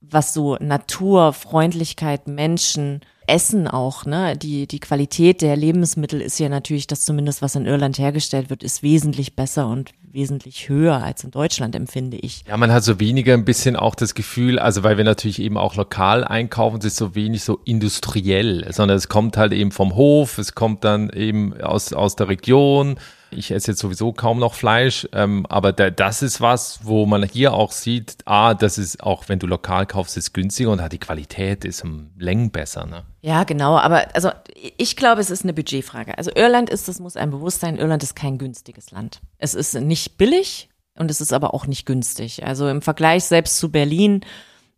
[0.00, 4.36] was so Natur, Freundlichkeit, Menschen, Essen auch, ne?
[4.36, 8.62] Die, die Qualität der Lebensmittel ist ja natürlich, das zumindest was in Irland hergestellt wird,
[8.62, 12.44] ist wesentlich besser und wesentlich höher als in Deutschland, empfinde ich.
[12.48, 15.56] Ja, man hat so weniger ein bisschen auch das Gefühl, also weil wir natürlich eben
[15.56, 19.94] auch lokal einkaufen, es ist so wenig so industriell, sondern es kommt halt eben vom
[19.94, 22.96] Hof, es kommt dann eben aus, aus der Region
[23.30, 27.22] ich esse jetzt sowieso kaum noch Fleisch, ähm, aber da, das ist was, wo man
[27.22, 30.92] hier auch sieht, ah, das ist auch, wenn du lokal kaufst, ist günstiger und hat
[30.92, 32.86] die Qualität ist um Längen besser.
[32.86, 33.04] Ne?
[33.22, 34.30] Ja, genau, aber also
[34.76, 36.16] ich glaube, es ist eine Budgetfrage.
[36.18, 39.20] Also Irland ist, das muss ein Bewusstsein, Irland ist kein günstiges Land.
[39.38, 42.44] Es ist nicht billig und es ist aber auch nicht günstig.
[42.44, 44.22] Also im Vergleich selbst zu Berlin,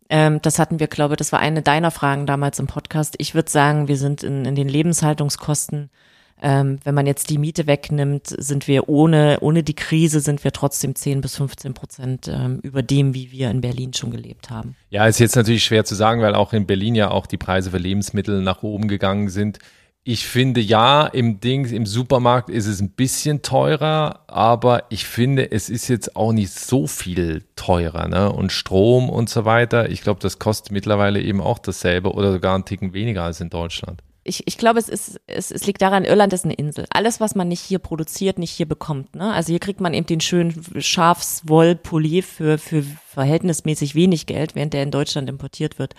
[0.09, 3.15] ähm, das hatten wir, glaube ich, das war eine deiner Fragen damals im Podcast.
[3.17, 5.89] Ich würde sagen, wir sind in, in den Lebenshaltungskosten
[6.43, 10.51] ähm, wenn man jetzt die Miete wegnimmt, sind wir ohne, ohne die Krise sind wir
[10.51, 14.75] trotzdem 10 bis 15 Prozent ähm, über dem, wie wir in Berlin schon gelebt haben.
[14.89, 17.71] Ja, ist jetzt natürlich schwer zu sagen, weil auch in Berlin ja auch die Preise
[17.71, 19.59] für Lebensmittel nach oben gegangen sind.
[20.03, 25.49] Ich finde ja, im Ding, im Supermarkt ist es ein bisschen teurer, aber ich finde,
[25.49, 28.29] es ist jetzt auch nicht so viel teurer, ne?
[28.29, 29.89] Und Strom und so weiter.
[29.89, 33.49] Ich glaube, das kostet mittlerweile eben auch dasselbe oder sogar einen Ticken weniger als in
[33.49, 36.85] Deutschland ich, ich glaube, es ist, es, es liegt daran, Irland ist eine Insel.
[36.89, 39.15] Alles, was man nicht hier produziert, nicht hier bekommt.
[39.15, 39.33] Ne?
[39.33, 44.83] Also hier kriegt man eben den schönen Schafswollpulli für, für verhältnismäßig wenig Geld, während der
[44.83, 45.93] in Deutschland importiert wird.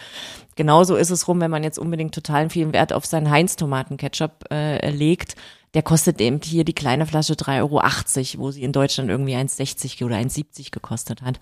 [0.56, 4.90] Genauso ist es rum, wenn man jetzt unbedingt total viel Wert auf seinen Heinz-Tomatenketchup äh,
[4.90, 5.37] legt.
[5.74, 10.04] Der kostet eben hier die kleine Flasche 3,80 Euro, wo sie in Deutschland irgendwie 1,60
[10.04, 11.40] oder 1,70 gekostet hat.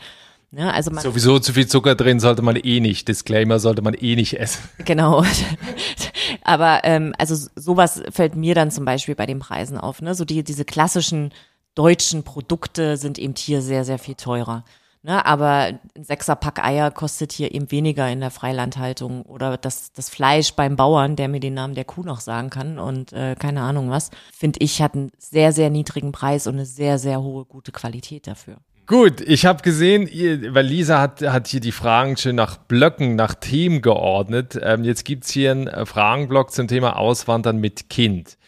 [0.54, 3.08] Ja, also man, Sowieso zu viel Zucker drin sollte man eh nicht.
[3.08, 4.62] Disclaimer sollte man eh nicht essen.
[4.84, 5.24] Genau.
[6.44, 10.02] Aber ähm, also sowas fällt mir dann zum Beispiel bei den Preisen auf.
[10.02, 10.14] Ne?
[10.14, 11.32] So die, diese klassischen
[11.74, 14.64] deutschen Produkte sind eben hier sehr, sehr viel teurer.
[15.04, 20.08] Ne, aber ein Sechserpack Eier kostet hier eben weniger in der Freilandhaltung oder das, das
[20.08, 23.62] Fleisch beim Bauern, der mir den Namen der Kuh noch sagen kann und äh, keine
[23.62, 27.44] Ahnung was, finde ich, hat einen sehr, sehr niedrigen Preis und eine sehr, sehr hohe
[27.44, 28.58] gute Qualität dafür.
[28.86, 30.08] Gut, ich habe gesehen,
[30.54, 34.58] weil Lisa hat, hat hier die Fragen schön nach Blöcken, nach Themen geordnet.
[34.60, 38.38] Ähm, jetzt gibt's hier einen äh, Fragenblock zum Thema Auswandern mit Kind.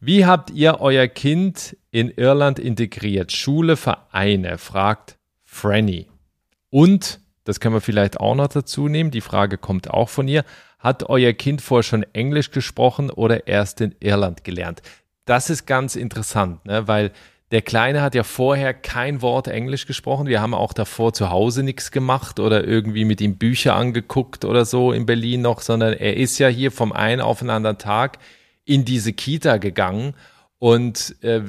[0.00, 3.30] Wie habt ihr euer Kind in Irland integriert?
[3.30, 6.08] Schule, Vereine, fragt Franny.
[6.70, 10.44] Und, das können wir vielleicht auch noch dazu nehmen, die Frage kommt auch von ihr,
[10.80, 14.82] hat euer Kind vorher schon Englisch gesprochen oder erst in Irland gelernt?
[15.24, 16.88] Das ist ganz interessant, ne?
[16.88, 17.12] weil
[17.54, 20.26] Der Kleine hat ja vorher kein Wort Englisch gesprochen.
[20.26, 24.64] Wir haben auch davor zu Hause nichts gemacht oder irgendwie mit ihm Bücher angeguckt oder
[24.64, 28.18] so in Berlin noch, sondern er ist ja hier vom einen auf den anderen Tag
[28.64, 30.14] in diese Kita gegangen
[30.58, 31.42] und äh,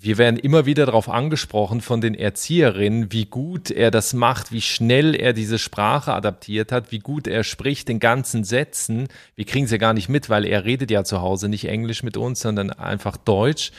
[0.00, 4.60] wir werden immer wieder darauf angesprochen von den Erzieherinnen, wie gut er das macht, wie
[4.60, 9.06] schnell er diese Sprache adaptiert hat, wie gut er spricht in ganzen Sätzen.
[9.36, 12.02] Wir kriegen es ja gar nicht mit, weil er redet ja zu Hause nicht Englisch
[12.02, 13.70] mit uns, sondern einfach Deutsch.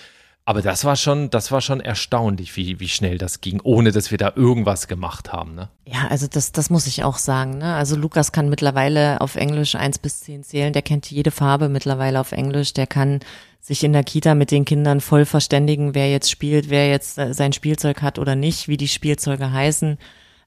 [0.47, 4.11] Aber das war schon, das war schon erstaunlich, wie, wie schnell das ging, ohne dass
[4.11, 5.55] wir da irgendwas gemacht haben.
[5.55, 5.67] Ne?
[5.83, 7.57] Ja, also das, das muss ich auch sagen.
[7.57, 7.75] Ne?
[7.75, 10.71] Also Lukas kann mittlerweile auf Englisch eins bis zehn zählen.
[10.71, 12.71] Der kennt jede Farbe mittlerweile auf Englisch.
[12.71, 13.19] Der kann
[13.59, 17.33] sich in der Kita mit den Kindern voll verständigen, wer jetzt spielt, wer jetzt äh,
[17.33, 19.97] sein Spielzeug hat oder nicht, wie die Spielzeuge heißen.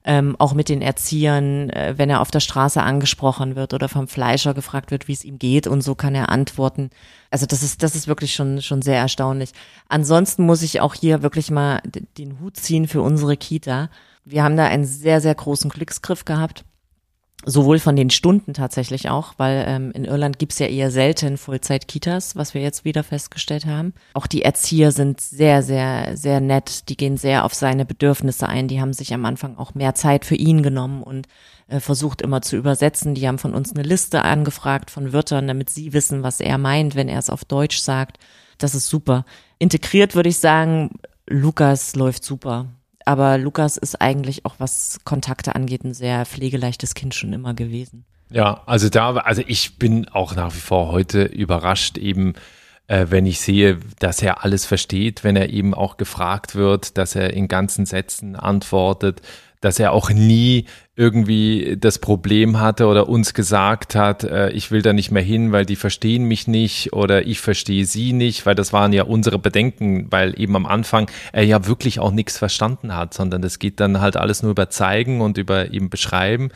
[0.03, 4.07] Ähm, auch mit den Erziehern, äh, wenn er auf der Straße angesprochen wird oder vom
[4.07, 6.89] Fleischer gefragt wird, wie es ihm geht und so kann er antworten.
[7.29, 9.51] Also das ist, das ist wirklich schon, schon sehr erstaunlich.
[9.89, 13.89] Ansonsten muss ich auch hier wirklich mal den Hut ziehen für unsere Kita.
[14.25, 16.65] Wir haben da einen sehr, sehr großen Glücksgriff gehabt
[17.45, 22.35] sowohl von den Stunden tatsächlich auch, weil ähm, in Irland gibt's ja eher selten Vollzeit-Kitas,
[22.35, 23.93] was wir jetzt wieder festgestellt haben.
[24.13, 26.89] Auch die Erzieher sind sehr, sehr, sehr nett.
[26.89, 28.67] Die gehen sehr auf seine Bedürfnisse ein.
[28.67, 31.27] Die haben sich am Anfang auch mehr Zeit für ihn genommen und
[31.67, 33.15] äh, versucht immer zu übersetzen.
[33.15, 36.95] Die haben von uns eine Liste angefragt von Wörtern, damit sie wissen, was er meint,
[36.95, 38.17] wenn er es auf Deutsch sagt.
[38.57, 39.25] Das ist super.
[39.57, 40.91] Integriert würde ich sagen,
[41.27, 42.67] Lukas läuft super
[43.05, 48.05] aber Lukas ist eigentlich auch, was Kontakte angeht, ein sehr pflegeleichtes Kind schon immer gewesen.
[48.29, 52.33] Ja, also da, also ich bin auch nach wie vor heute überrascht, eben
[52.87, 57.15] äh, wenn ich sehe, dass er alles versteht, wenn er eben auch gefragt wird, dass
[57.15, 59.21] er in ganzen Sätzen antwortet,
[59.61, 60.65] dass er auch nie
[61.01, 65.51] irgendwie das Problem hatte oder uns gesagt hat, äh, ich will da nicht mehr hin,
[65.51, 69.39] weil die verstehen mich nicht oder ich verstehe sie nicht, weil das waren ja unsere
[69.39, 73.79] Bedenken, weil eben am Anfang er ja wirklich auch nichts verstanden hat, sondern das geht
[73.79, 76.49] dann halt alles nur über zeigen und über eben beschreiben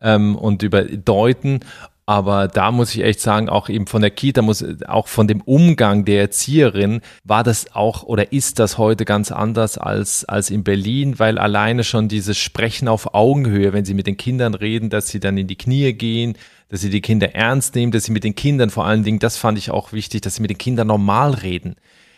[0.00, 1.60] ähm, und über deuten
[2.08, 5.42] aber da muss ich echt sagen, auch eben von der Kita muss, auch von dem
[5.42, 10.64] Umgang der Erzieherin war das auch oder ist das heute ganz anders als, als in
[10.64, 15.08] Berlin, weil alleine schon dieses Sprechen auf Augenhöhe, wenn sie mit den Kindern reden, dass
[15.08, 16.38] sie dann in die Knie gehen,
[16.70, 19.36] dass sie die Kinder ernst nehmen, dass sie mit den Kindern vor allen Dingen, das
[19.36, 21.76] fand ich auch wichtig, dass sie mit den Kindern normal reden.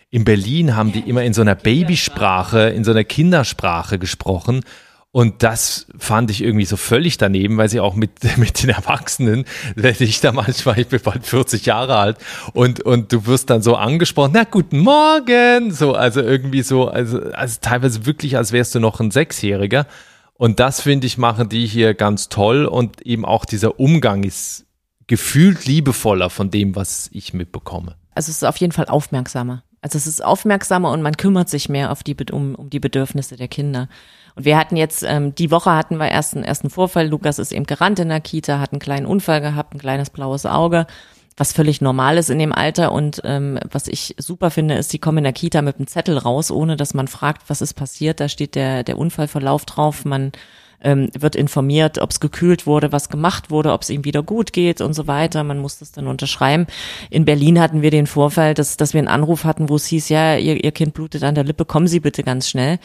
[0.08, 4.60] In Berlin haben die immer in so einer Babysprache, in so einer Kindersprache gesprochen
[5.12, 9.44] und das fand ich irgendwie so völlig daneben, weil sie auch mit, mit den Erwachsenen,
[9.74, 12.18] wenn ich da manchmal, ich bin bald 40 Jahre alt
[12.52, 17.20] und, und du wirst dann so angesprochen, na guten Morgen, so, also irgendwie so, also,
[17.32, 19.86] also teilweise wirklich, als wärst du noch ein Sechsjähriger.
[20.34, 24.64] Und das finde ich, machen die hier ganz toll und eben auch dieser Umgang ist
[25.06, 27.96] gefühlt liebevoller von dem, was ich mitbekomme.
[28.14, 29.64] Also es ist auf jeden Fall aufmerksamer.
[29.82, 33.36] Also es ist aufmerksamer und man kümmert sich mehr auf die, um, um die Bedürfnisse
[33.36, 33.88] der Kinder.
[34.34, 37.08] Und wir hatten jetzt, ähm, die Woche hatten wir erst einen ersten Vorfall.
[37.08, 40.46] Lukas ist eben gerannt in der Kita, hat einen kleinen Unfall gehabt, ein kleines blaues
[40.46, 40.86] Auge,
[41.36, 42.92] was völlig normal ist in dem Alter.
[42.92, 46.18] Und ähm, was ich super finde, ist, die kommen in der Kita mit einem Zettel
[46.18, 48.20] raus, ohne dass man fragt, was ist passiert.
[48.20, 50.04] Da steht der, der Unfallverlauf drauf.
[50.04, 50.32] Man
[50.82, 54.52] ähm, wird informiert, ob es gekühlt wurde, was gemacht wurde, ob es ihm wieder gut
[54.52, 55.44] geht und so weiter.
[55.44, 56.66] Man muss das dann unterschreiben.
[57.10, 60.08] In Berlin hatten wir den Vorfall, dass, dass wir einen Anruf hatten, wo es hieß,
[60.08, 62.78] ja, ihr, ihr Kind blutet an der Lippe, kommen Sie bitte ganz schnell.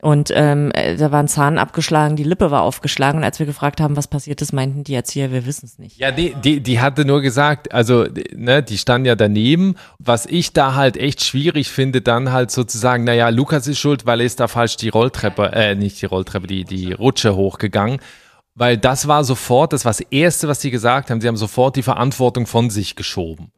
[0.00, 3.18] Und ähm, äh, da war ein Zahn abgeschlagen, die Lippe war aufgeschlagen.
[3.18, 5.98] Und als wir gefragt haben, was passiert ist, meinten die Erzieher, wir wissen es nicht.
[5.98, 9.74] Ja, die, die, die hatte nur gesagt, also ne, die stand ja daneben.
[9.98, 14.20] Was ich da halt echt schwierig finde, dann halt sozusagen, naja, Lukas ist schuld, weil
[14.20, 17.98] er ist da falsch die Rolltreppe, äh, nicht die Rolltreppe, die, die Rutsche hochgegangen.
[18.54, 21.20] Weil das war sofort, das war das Erste, was sie gesagt haben.
[21.20, 23.50] Sie haben sofort die Verantwortung von sich geschoben.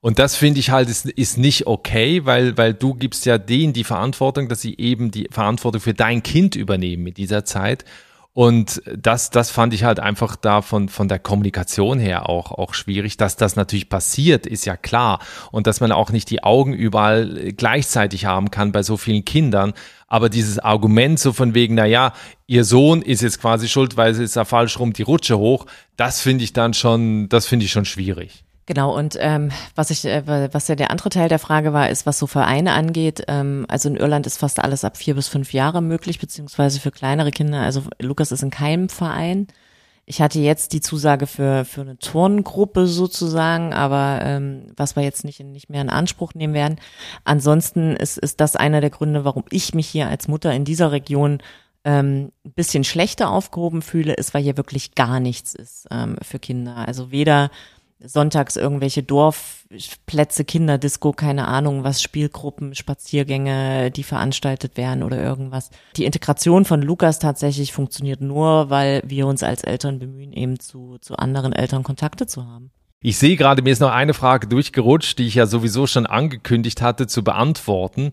[0.00, 3.72] Und das finde ich halt ist, ist nicht okay, weil, weil du gibst ja denen
[3.72, 7.84] die Verantwortung, dass sie eben die Verantwortung für dein Kind übernehmen in dieser Zeit.
[8.32, 12.72] Und das, das fand ich halt einfach da von, von der Kommunikation her auch, auch
[12.72, 13.16] schwierig.
[13.16, 15.18] Dass das natürlich passiert, ist ja klar.
[15.50, 19.72] Und dass man auch nicht die Augen überall gleichzeitig haben kann bei so vielen Kindern.
[20.06, 22.12] Aber dieses Argument so von wegen, na ja,
[22.46, 25.66] ihr Sohn ist jetzt quasi schuld, weil es ist da falsch rum die Rutsche hoch,
[25.96, 28.44] das finde ich dann schon, das finde ich schon schwierig.
[28.68, 32.04] Genau, und ähm, was ich, äh, was ja der andere Teil der Frage war, ist,
[32.04, 33.24] was so Vereine angeht.
[33.26, 36.90] Ähm, also in Irland ist fast alles ab vier bis fünf Jahre möglich, beziehungsweise für
[36.90, 37.62] kleinere Kinder.
[37.62, 39.46] Also Lukas ist in keinem Verein.
[40.04, 45.24] Ich hatte jetzt die Zusage für, für eine Turngruppe sozusagen, aber ähm, was wir jetzt
[45.24, 46.76] nicht, nicht mehr in Anspruch nehmen werden.
[47.24, 50.92] Ansonsten ist, ist das einer der Gründe, warum ich mich hier als Mutter in dieser
[50.92, 51.38] Region
[51.84, 56.38] ähm, ein bisschen schlechter aufgehoben fühle, ist, weil hier wirklich gar nichts ist ähm, für
[56.38, 56.86] Kinder.
[56.86, 57.50] Also weder
[58.00, 65.70] sonntags irgendwelche Dorfplätze, Kinderdisco, keine Ahnung, was Spielgruppen, Spaziergänge, die veranstaltet werden oder irgendwas.
[65.96, 70.98] Die Integration von Lukas tatsächlich funktioniert nur, weil wir uns als Eltern bemühen, eben zu,
[71.00, 72.70] zu anderen Eltern Kontakte zu haben.
[73.00, 76.82] Ich sehe gerade, mir ist noch eine Frage durchgerutscht, die ich ja sowieso schon angekündigt
[76.82, 78.12] hatte zu beantworten.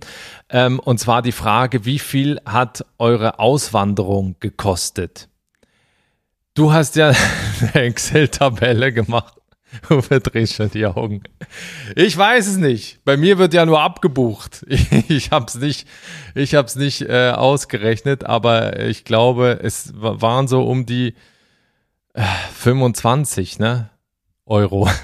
[0.49, 5.27] Ähm, und zwar die Frage, wie viel hat eure Auswanderung gekostet?
[6.53, 7.13] Du hast ja
[7.73, 9.33] eine Excel-Tabelle gemacht.
[10.01, 11.23] Verdrehst schon die Augen.
[11.95, 12.99] Ich weiß es nicht.
[13.05, 14.65] Bei mir wird ja nur abgebucht.
[15.07, 15.87] Ich, habe es nicht,
[16.33, 21.15] ich hab's nicht äh, ausgerechnet, aber ich glaube, es waren so um die
[22.13, 23.89] äh, 25, ne?
[24.45, 24.89] Euro.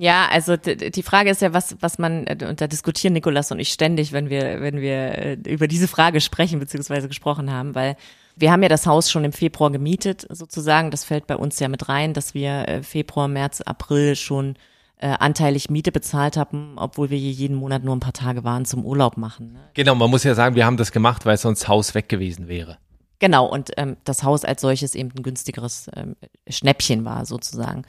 [0.00, 3.58] Ja, also die Frage ist ja, was, was man, äh, und da diskutieren Nikolas und
[3.58, 7.96] ich ständig, wenn wir, wenn wir äh, über diese Frage sprechen, beziehungsweise gesprochen haben, weil
[8.36, 10.90] wir haben ja das Haus schon im Februar gemietet, sozusagen.
[10.90, 14.56] Das fällt bei uns ja mit rein, dass wir äh, Februar, März, April schon
[14.98, 18.64] äh, anteilig Miete bezahlt haben, obwohl wir hier jeden Monat nur ein paar Tage waren
[18.64, 19.52] zum Urlaub machen.
[19.52, 19.60] Ne?
[19.74, 22.78] Genau, man muss ja sagen, wir haben das gemacht, weil sonst Haus weg gewesen wäre.
[23.18, 26.16] Genau, und ähm, das Haus als solches eben ein günstigeres ähm,
[26.48, 27.82] Schnäppchen war sozusagen.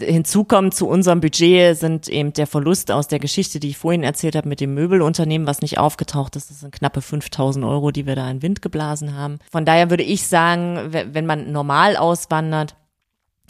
[0.00, 4.34] Hinzukommen zu unserem Budget sind eben der Verlust aus der Geschichte, die ich vorhin erzählt
[4.34, 6.50] habe mit dem Möbelunternehmen, was nicht aufgetaucht ist.
[6.50, 9.38] Das sind knappe 5000 Euro, die wir da in Wind geblasen haben.
[9.50, 12.76] Von daher würde ich sagen, wenn man normal auswandert,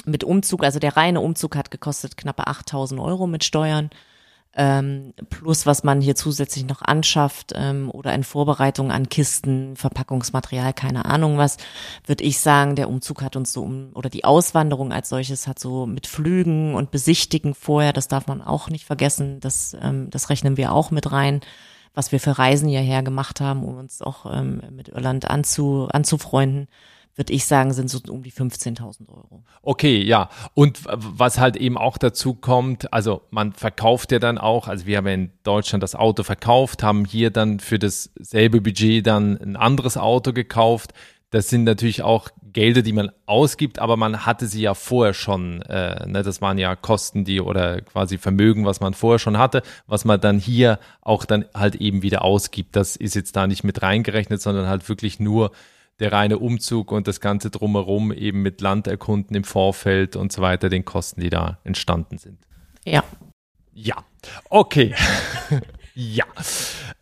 [0.07, 3.90] mit Umzug, also der reine Umzug hat gekostet knappe 8000 Euro mit Steuern
[4.57, 10.73] ähm, plus was man hier zusätzlich noch anschafft ähm, oder in Vorbereitung an Kisten, Verpackungsmaterial,
[10.73, 11.57] keine Ahnung was,
[12.07, 15.59] würde ich sagen, der Umzug hat uns so um, oder die Auswanderung als solches hat
[15.59, 20.31] so mit Flügen und Besichtigen vorher, das darf man auch nicht vergessen, das, ähm, das
[20.31, 21.40] rechnen wir auch mit rein,
[21.95, 26.69] was wir für Reisen hierher gemacht haben, um uns auch ähm, mit Irland anzu, anzufreunden
[27.16, 29.44] würde ich sagen, sind so um die 15.000 Euro.
[29.62, 30.29] Okay, ja.
[30.55, 34.96] Und was halt eben auch dazu kommt, also man verkauft ja dann auch, also wir
[34.96, 39.57] haben ja in Deutschland das Auto verkauft, haben hier dann für dasselbe Budget dann ein
[39.57, 40.92] anderes Auto gekauft.
[41.31, 45.62] Das sind natürlich auch Gelder, die man ausgibt, aber man hatte sie ja vorher schon.
[45.62, 49.62] Äh, ne, das waren ja Kosten, die oder quasi Vermögen, was man vorher schon hatte,
[49.88, 52.77] was man dann hier auch dann halt eben wieder ausgibt.
[52.77, 55.50] Das ist jetzt da nicht mit reingerechnet, sondern halt wirklich nur
[56.00, 60.68] der reine Umzug und das Ganze drumherum eben mit Landerkunden im Vorfeld und so weiter,
[60.68, 62.38] den Kosten, die da entstanden sind.
[62.85, 63.04] Ja.
[63.72, 64.04] Ja.
[64.50, 64.94] Okay.
[65.94, 66.24] ja.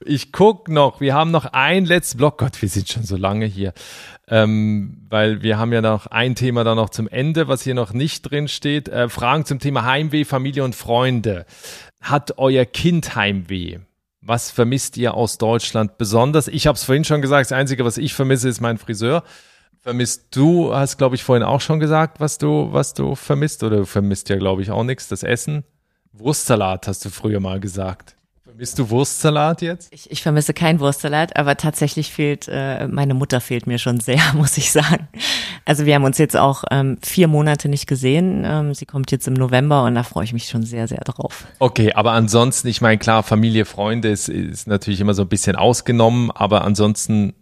[0.04, 2.38] Ich gucke noch, wir haben noch ein letztes Block.
[2.38, 3.72] Gott, wir sind schon so lange hier.
[4.28, 7.92] Ähm, weil wir haben ja noch ein Thema da noch zum Ende, was hier noch
[7.92, 8.88] nicht drin steht.
[8.88, 11.46] Äh, Fragen zum Thema Heimweh, Familie und Freunde.
[12.00, 13.78] Hat euer Kind Heimweh?
[14.24, 16.46] Was vermisst ihr aus Deutschland besonders?
[16.46, 19.24] Ich habe es vorhin schon gesagt, das Einzige, was ich vermisse, ist mein Friseur.
[19.80, 23.78] Vermisst du, hast glaube ich vorhin auch schon gesagt, was du, was du vermisst, oder
[23.78, 25.64] du vermisst ja glaube ich auch nichts, das Essen.
[26.12, 28.14] Wurstsalat hast du früher mal gesagt.
[28.44, 29.92] Vermisst du Wurstsalat jetzt?
[29.92, 34.20] Ich, ich vermisse keinen Wurstsalat, aber tatsächlich fehlt, äh, meine Mutter fehlt mir schon sehr,
[34.34, 35.08] muss ich sagen.
[35.64, 38.44] Also wir haben uns jetzt auch ähm, vier Monate nicht gesehen.
[38.44, 41.46] Ähm, sie kommt jetzt im November und da freue ich mich schon sehr, sehr drauf.
[41.58, 45.56] Okay, aber ansonsten, ich meine, klar, Familie, Freunde ist, ist natürlich immer so ein bisschen
[45.56, 47.34] ausgenommen, aber ansonsten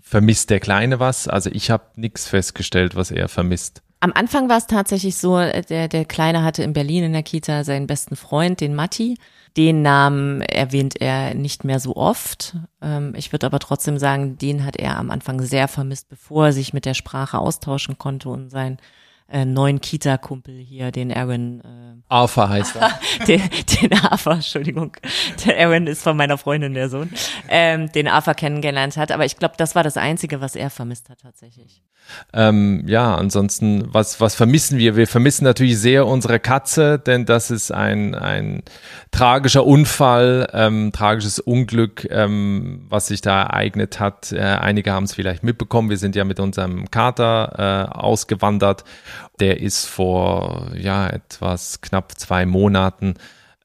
[0.00, 1.28] vermisst der Kleine was?
[1.28, 3.82] Also ich habe nichts festgestellt, was er vermisst.
[4.00, 7.22] Am Anfang war es tatsächlich so, äh, der, der Kleine hatte in Berlin in der
[7.22, 9.16] Kita seinen besten Freund, den Matti.
[9.56, 12.56] Den Namen erwähnt er nicht mehr so oft.
[12.82, 16.52] Ähm, ich würde aber trotzdem sagen, den hat er am Anfang sehr vermisst, bevor er
[16.52, 18.78] sich mit der Sprache austauschen konnte und sein
[19.28, 21.60] äh, neuen Kita-Kumpel hier, den Aaron.
[21.60, 23.00] Äh, Arfa heißt er.
[23.26, 23.42] den,
[23.80, 24.96] den Arfa, Entschuldigung.
[25.44, 27.10] Der Aaron ist von meiner Freundin der Sohn,
[27.48, 29.10] ähm, den Arfa kennengelernt hat.
[29.10, 31.82] Aber ich glaube, das war das Einzige, was er vermisst hat tatsächlich.
[32.32, 34.94] Ähm, ja, ansonsten, was, was vermissen wir?
[34.94, 38.62] Wir vermissen natürlich sehr unsere Katze, denn das ist ein, ein
[39.10, 44.30] tragischer Unfall, ähm, tragisches Unglück, ähm, was sich da ereignet hat.
[44.30, 45.90] Äh, einige haben es vielleicht mitbekommen.
[45.90, 48.84] Wir sind ja mit unserem Kater äh, ausgewandert
[49.40, 53.14] der ist vor ja etwas knapp zwei Monaten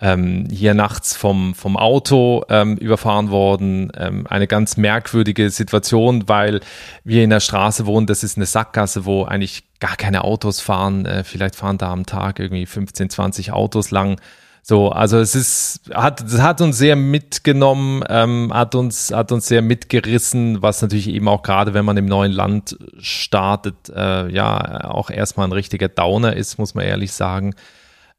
[0.02, 3.92] ähm, hier nachts vom, vom Auto ähm, überfahren worden.
[3.96, 6.62] Ähm, eine ganz merkwürdige Situation, weil
[7.04, 8.08] wir in der Straße wohnen.
[8.08, 11.06] Das ist eine Sackgasse, wo eigentlich gar keine Autos fahren.
[11.06, 14.20] Äh, vielleicht fahren da am Tag irgendwie 15, 20 Autos lang.
[14.64, 19.48] So, also es ist, hat, es hat uns sehr mitgenommen, ähm, hat uns, hat uns
[19.48, 24.92] sehr mitgerissen, was natürlich eben auch gerade, wenn man im neuen Land startet, äh, ja,
[24.92, 27.56] auch erstmal ein richtiger Downer ist, muss man ehrlich sagen.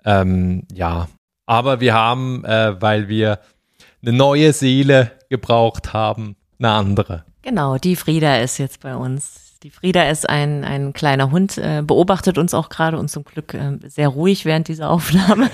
[0.04, 1.08] Ähm, ja,
[1.46, 3.38] aber wir haben, äh, weil wir
[4.02, 7.24] eine neue Seele gebraucht haben, eine andere.
[7.42, 11.82] Genau, die Frieda ist jetzt bei uns Die Frieda ist ein, ein kleiner Hund, äh,
[11.86, 15.48] beobachtet uns auch gerade und zum Glück äh, sehr ruhig während dieser Aufnahme.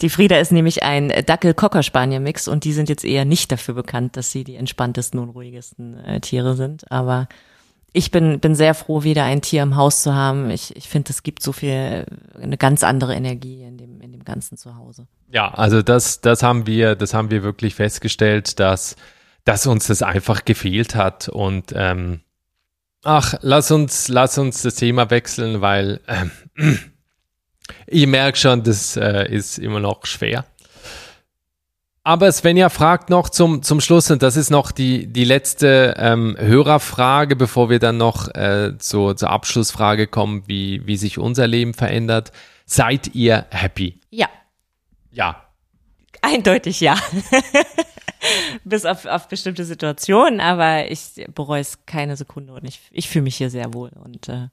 [0.00, 4.30] Die Frieda ist nämlich ein Dackel-Cocker-Spanier-Mix und die sind jetzt eher nicht dafür bekannt, dass
[4.30, 6.90] sie die entspanntesten und ruhigsten äh, Tiere sind.
[6.92, 7.28] Aber
[7.92, 10.50] ich bin, bin sehr froh, wieder ein Tier im Haus zu haben.
[10.50, 12.06] Ich, ich finde, es gibt so viel,
[12.40, 15.08] eine ganz andere Energie in dem, in dem ganzen Zuhause.
[15.32, 18.94] Ja, also das, das haben wir, das haben wir wirklich festgestellt, dass,
[19.44, 22.20] dass uns das einfach gefehlt hat und, ähm,
[23.04, 26.30] ach, lass uns, lass uns das Thema wechseln, weil, ähm,
[27.86, 30.44] ich merke schon, das äh, ist immer noch schwer.
[32.02, 36.34] Aber Svenja fragt noch zum, zum Schluss, und das ist noch die, die letzte ähm,
[36.38, 41.74] Hörerfrage, bevor wir dann noch äh, zur, zur Abschlussfrage kommen, wie, wie sich unser Leben
[41.74, 42.32] verändert.
[42.64, 44.00] Seid ihr happy?
[44.10, 44.28] Ja.
[45.10, 45.44] Ja.
[46.22, 46.96] Eindeutig ja.
[48.64, 53.24] Bis auf, auf bestimmte Situationen, aber ich bereue es keine Sekunde und ich, ich fühle
[53.24, 54.48] mich hier sehr wohl und äh,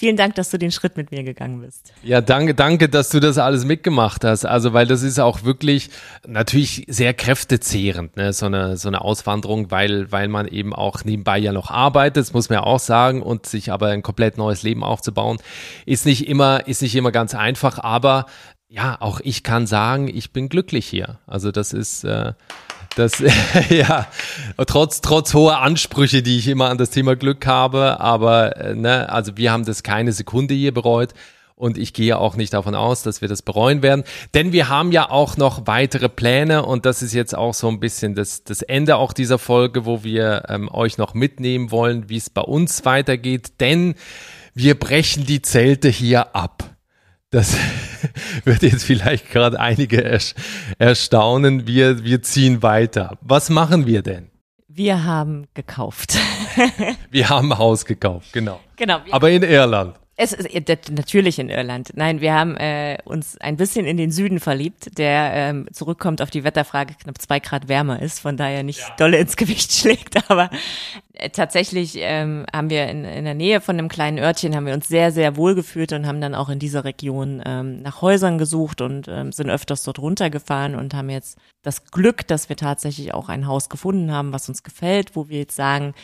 [0.00, 1.92] Vielen Dank, dass du den Schritt mit mir gegangen bist.
[2.04, 4.44] Ja, danke, danke, dass du das alles mitgemacht hast.
[4.44, 5.90] Also, weil das ist auch wirklich
[6.24, 8.32] natürlich sehr kräftezehrend, ne?
[8.32, 12.32] so eine, so eine Auswanderung, weil, weil man eben auch nebenbei ja noch arbeitet, das
[12.32, 15.38] muss man ja auch sagen, und sich aber ein komplett neues Leben aufzubauen,
[15.84, 18.26] ist nicht immer, ist nicht immer ganz einfach, aber
[18.68, 21.18] ja, auch ich kann sagen, ich bin glücklich hier.
[21.26, 22.34] Also, das ist, äh,
[22.98, 23.22] das,
[23.70, 24.06] ja,
[24.66, 29.10] trotz, trotz hoher Ansprüche, die ich immer an das Thema Glück habe, aber, äh, ne,
[29.10, 31.14] also wir haben das keine Sekunde hier bereut.
[31.54, 34.04] Und ich gehe auch nicht davon aus, dass wir das bereuen werden.
[34.32, 37.80] Denn wir haben ja auch noch weitere Pläne und das ist jetzt auch so ein
[37.80, 42.16] bisschen das, das Ende auch dieser Folge, wo wir ähm, euch noch mitnehmen wollen, wie
[42.16, 43.54] es bei uns weitergeht.
[43.58, 43.96] Denn
[44.54, 46.77] wir brechen die Zelte hier ab.
[47.30, 47.56] Das
[48.44, 50.02] wird jetzt vielleicht gerade einige
[50.78, 51.66] erstaunen.
[51.66, 53.18] Wir, wir ziehen weiter.
[53.20, 54.30] Was machen wir denn?
[54.66, 56.16] Wir haben gekauft.
[57.10, 58.60] wir haben ein Haus gekauft, genau.
[58.76, 59.00] Genau.
[59.10, 59.96] Aber in Irland.
[60.20, 60.48] Es ist
[60.90, 61.92] natürlich in Irland.
[61.94, 66.30] Nein, wir haben äh, uns ein bisschen in den Süden verliebt, der ähm, zurückkommt auf
[66.30, 68.96] die Wetterfrage knapp zwei Grad wärmer ist, von daher nicht ja.
[68.98, 70.28] dolle ins Gewicht schlägt.
[70.28, 70.50] Aber
[71.12, 74.74] äh, tatsächlich ähm, haben wir in, in der Nähe von einem kleinen Örtchen haben wir
[74.74, 78.38] uns sehr sehr wohl gefühlt und haben dann auch in dieser Region ähm, nach Häusern
[78.38, 83.14] gesucht und ähm, sind öfters dort runtergefahren und haben jetzt das Glück, dass wir tatsächlich
[83.14, 85.94] auch ein Haus gefunden haben, was uns gefällt, wo wir jetzt sagen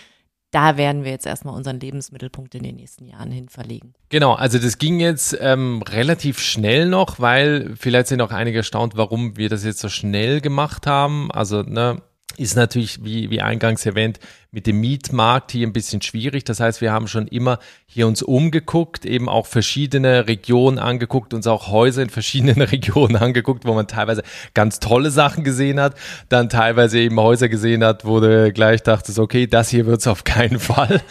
[0.54, 3.94] da werden wir jetzt erstmal unseren Lebensmittelpunkt in den nächsten Jahren hin verlegen.
[4.08, 8.96] Genau, also das ging jetzt ähm, relativ schnell noch, weil vielleicht sind auch einige erstaunt,
[8.96, 11.32] warum wir das jetzt so schnell gemacht haben.
[11.32, 12.00] Also, ne,
[12.36, 14.20] ist natürlich, wie, wie eingangs erwähnt,
[14.54, 16.44] mit dem Mietmarkt hier ein bisschen schwierig.
[16.44, 21.48] Das heißt, wir haben schon immer hier uns umgeguckt, eben auch verschiedene Regionen angeguckt, uns
[21.48, 24.22] auch Häuser in verschiedenen Regionen angeguckt, wo man teilweise
[24.54, 25.96] ganz tolle Sachen gesehen hat,
[26.28, 30.22] dann teilweise eben Häuser gesehen hat, wo du gleich dachtest, okay, das hier wird's auf
[30.22, 31.02] keinen Fall.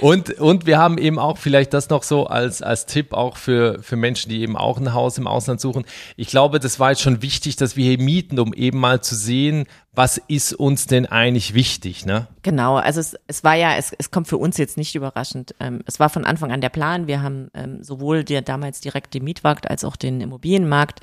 [0.00, 3.80] Und, und wir haben eben auch vielleicht das noch so als, als Tipp auch für,
[3.80, 5.84] für Menschen, die eben auch ein Haus im Ausland suchen.
[6.16, 9.14] Ich glaube, das war jetzt schon wichtig, dass wir hier mieten, um eben mal zu
[9.14, 9.66] sehen,
[9.98, 12.28] was ist uns denn eigentlich wichtig, ne?
[12.48, 15.54] Genau, also es, es war ja, es, es kommt für uns jetzt nicht überraschend.
[15.60, 17.06] Ähm, es war von Anfang an der Plan.
[17.06, 21.00] Wir haben ähm, sowohl der damals direkt den Mietmarkt als auch den Immobilienmarkt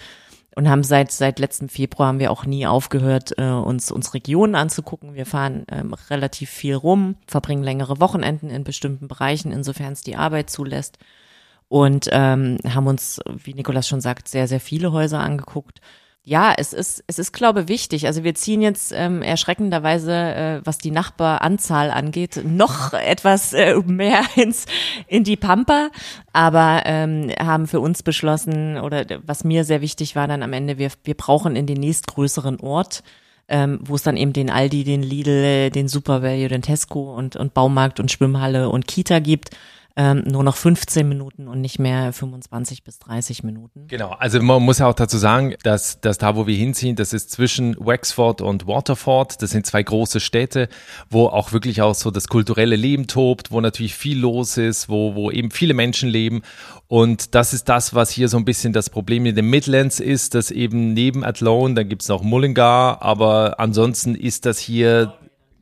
[0.56, 4.56] und haben seit seit letztem Februar haben wir auch nie aufgehört, äh, uns uns Regionen
[4.56, 5.14] anzugucken.
[5.14, 10.16] Wir fahren ähm, relativ viel rum, verbringen längere Wochenenden in bestimmten Bereichen, insofern es die
[10.16, 10.98] Arbeit zulässt
[11.68, 15.80] und ähm, haben uns, wie Nikolas schon sagt, sehr sehr viele Häuser angeguckt
[16.28, 18.08] ja, es ist, es ist, glaube wichtig.
[18.08, 24.22] Also wir ziehen jetzt ähm, erschreckenderweise, äh, was die Nachbaranzahl angeht, noch etwas äh, mehr
[24.36, 24.66] ins
[25.08, 25.92] in die Pampa,
[26.34, 30.80] aber ähm, haben für uns beschlossen oder was mir sehr wichtig war dann am Ende,
[30.80, 33.04] wir, wir brauchen in den nächstgrößeren Ort,
[33.48, 37.54] ähm, wo es dann eben den Aldi, den Lidl, den Supervalue, den Tesco und, und
[37.54, 39.52] Baumarkt und Schwimmhalle und Kita gibt
[39.98, 43.88] ähm, nur noch 15 Minuten und nicht mehr 25 bis 30 Minuten.
[43.88, 47.14] Genau, also man muss ja auch dazu sagen, dass, dass da, wo wir hinziehen, das
[47.14, 49.42] ist zwischen Wexford und Waterford.
[49.42, 50.68] Das sind zwei große Städte,
[51.10, 55.16] wo auch wirklich auch so das kulturelle Leben tobt, wo natürlich viel los ist, wo,
[55.16, 56.42] wo eben viele Menschen leben.
[56.88, 60.36] Und das ist das, was hier so ein bisschen das Problem in den Midlands ist,
[60.36, 65.14] dass eben neben Athlone, dann gibt's noch Mullingar, aber ansonsten ist das hier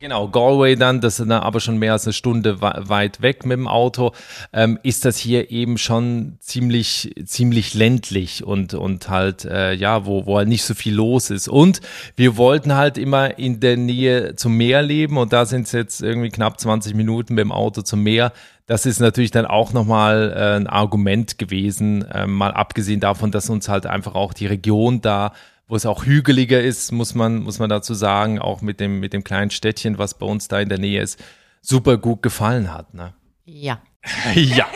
[0.03, 3.69] Genau, Galway dann, das ist aber schon mehr als eine Stunde weit weg mit dem
[3.69, 4.11] Auto,
[4.51, 10.25] ähm, ist das hier eben schon ziemlich, ziemlich ländlich und, und halt, äh, ja, wo,
[10.25, 11.47] wo halt nicht so viel los ist.
[11.47, 11.79] Und
[12.17, 16.01] wir wollten halt immer in der Nähe zum Meer leben und da sind es jetzt
[16.01, 18.33] irgendwie knapp 20 Minuten mit dem Auto zum Meer.
[18.65, 23.49] Das ist natürlich dann auch nochmal äh, ein Argument gewesen, äh, mal abgesehen davon, dass
[23.49, 25.31] uns halt einfach auch die Region da
[25.73, 29.11] wo es auch hügeliger ist, muss man, muss man dazu sagen, auch mit dem, mit
[29.11, 31.19] dem kleinen Städtchen, was bei uns da in der Nähe ist,
[31.61, 32.93] super gut gefallen hat.
[32.93, 33.15] Ne?
[33.45, 33.81] Ja.
[34.35, 34.67] ja.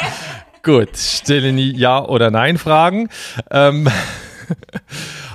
[0.63, 3.09] Gut, stille nie Ja- oder Nein-Fragen.
[3.51, 3.87] Ähm,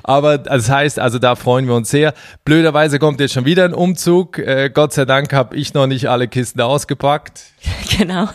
[0.03, 2.15] aber das heißt, also da freuen wir uns sehr.
[2.45, 4.39] Blöderweise kommt jetzt schon wieder ein Umzug.
[4.39, 7.45] Äh, Gott sei Dank habe ich noch nicht alle Kisten ausgepackt.
[7.99, 8.27] Genau.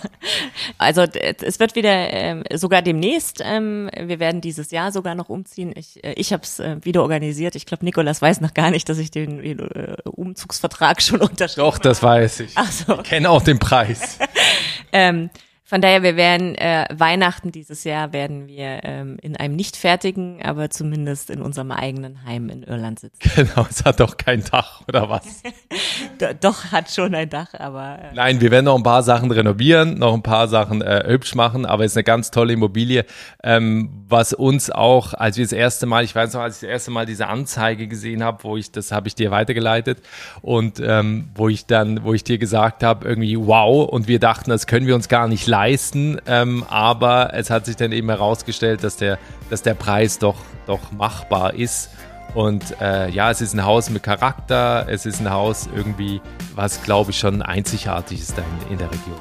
[0.77, 3.41] Also es wird wieder ähm, sogar demnächst.
[3.43, 5.73] Ähm, wir werden dieses Jahr sogar noch umziehen.
[5.75, 7.55] Ich, äh, ich habe es äh, wieder organisiert.
[7.55, 11.75] Ich glaube, Nikolas weiß noch gar nicht, dass ich den äh, Umzugsvertrag schon unterschrieben habe.
[11.75, 12.51] Doch, das weiß ich.
[12.55, 12.99] Ach so.
[12.99, 14.19] Ich kenne auch den Preis.
[14.91, 15.31] ähm,
[15.69, 20.41] von daher, wir werden äh, Weihnachten dieses Jahr werden wir ähm, in einem nicht fertigen,
[20.41, 23.19] aber zumindest in unserem eigenen Heim in Irland sitzen.
[23.35, 25.43] Genau, es hat doch kein Dach oder was?
[26.39, 29.99] doch hat schon ein Dach, aber äh nein, wir werden noch ein paar Sachen renovieren,
[29.99, 33.05] noch ein paar Sachen äh, hübsch machen, aber es ist eine ganz tolle Immobilie,
[33.43, 36.69] ähm, was uns auch, als wir das erste Mal, ich weiß noch, als ich das
[36.69, 40.01] erste Mal diese Anzeige gesehen habe, wo ich das habe ich dir weitergeleitet
[40.41, 44.49] und ähm, wo ich dann, wo ich dir gesagt habe, irgendwie wow, und wir dachten,
[44.49, 48.09] das können wir uns gar nicht leisten leisten, ähm, aber es hat sich dann eben
[48.09, 49.17] herausgestellt, dass der,
[49.49, 50.35] dass der Preis doch,
[50.67, 51.89] doch machbar ist.
[52.35, 56.21] Und äh, ja, es ist ein Haus mit Charakter, es ist ein Haus irgendwie,
[56.53, 59.19] was glaube ich schon einzigartig ist da in, in der Region.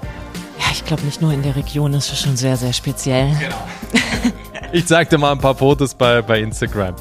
[0.59, 3.35] Ja, ich glaube nicht nur in der Region, es ist schon sehr, sehr speziell.
[3.41, 4.33] Genau.
[4.77, 6.95] ich zeig dir mal ein paar Fotos bei, bei Instagram.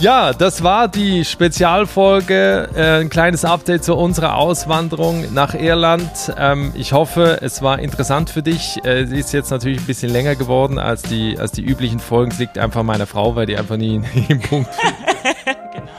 [0.00, 2.68] Ja, das war die Spezialfolge.
[2.74, 6.10] Äh, ein kleines Update zu unserer Auswanderung nach Irland.
[6.36, 8.84] Ähm, ich hoffe, es war interessant für dich.
[8.84, 12.32] Äh, sie ist jetzt natürlich ein bisschen länger geworden als die, als die üblichen Folgen.
[12.32, 14.70] Es liegt einfach meiner Frau, weil die einfach nie, nie im Punkt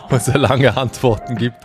[0.10, 0.22] genau.
[0.22, 1.58] so lange Antworten gibt.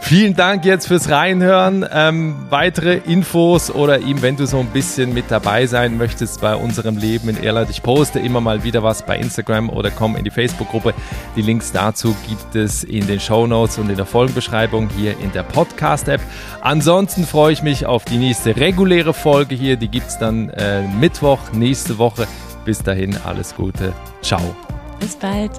[0.00, 1.86] Vielen Dank jetzt fürs Reinhören.
[1.92, 6.56] Ähm, weitere Infos oder ihm, wenn du so ein bisschen mit dabei sein möchtest bei
[6.56, 7.70] unserem Leben in Irland.
[7.70, 10.94] Ich poste immer mal wieder was bei Instagram oder komm in die Facebook-Gruppe.
[11.36, 15.30] Die Links dazu gibt es in den Show Notes und in der Folgenbeschreibung hier in
[15.32, 16.20] der Podcast-App.
[16.60, 19.76] Ansonsten freue ich mich auf die nächste reguläre Folge hier.
[19.76, 22.26] Die gibt es dann äh, Mittwoch nächste Woche.
[22.64, 23.92] Bis dahin alles Gute.
[24.22, 24.54] Ciao.
[24.98, 25.52] Bis bald.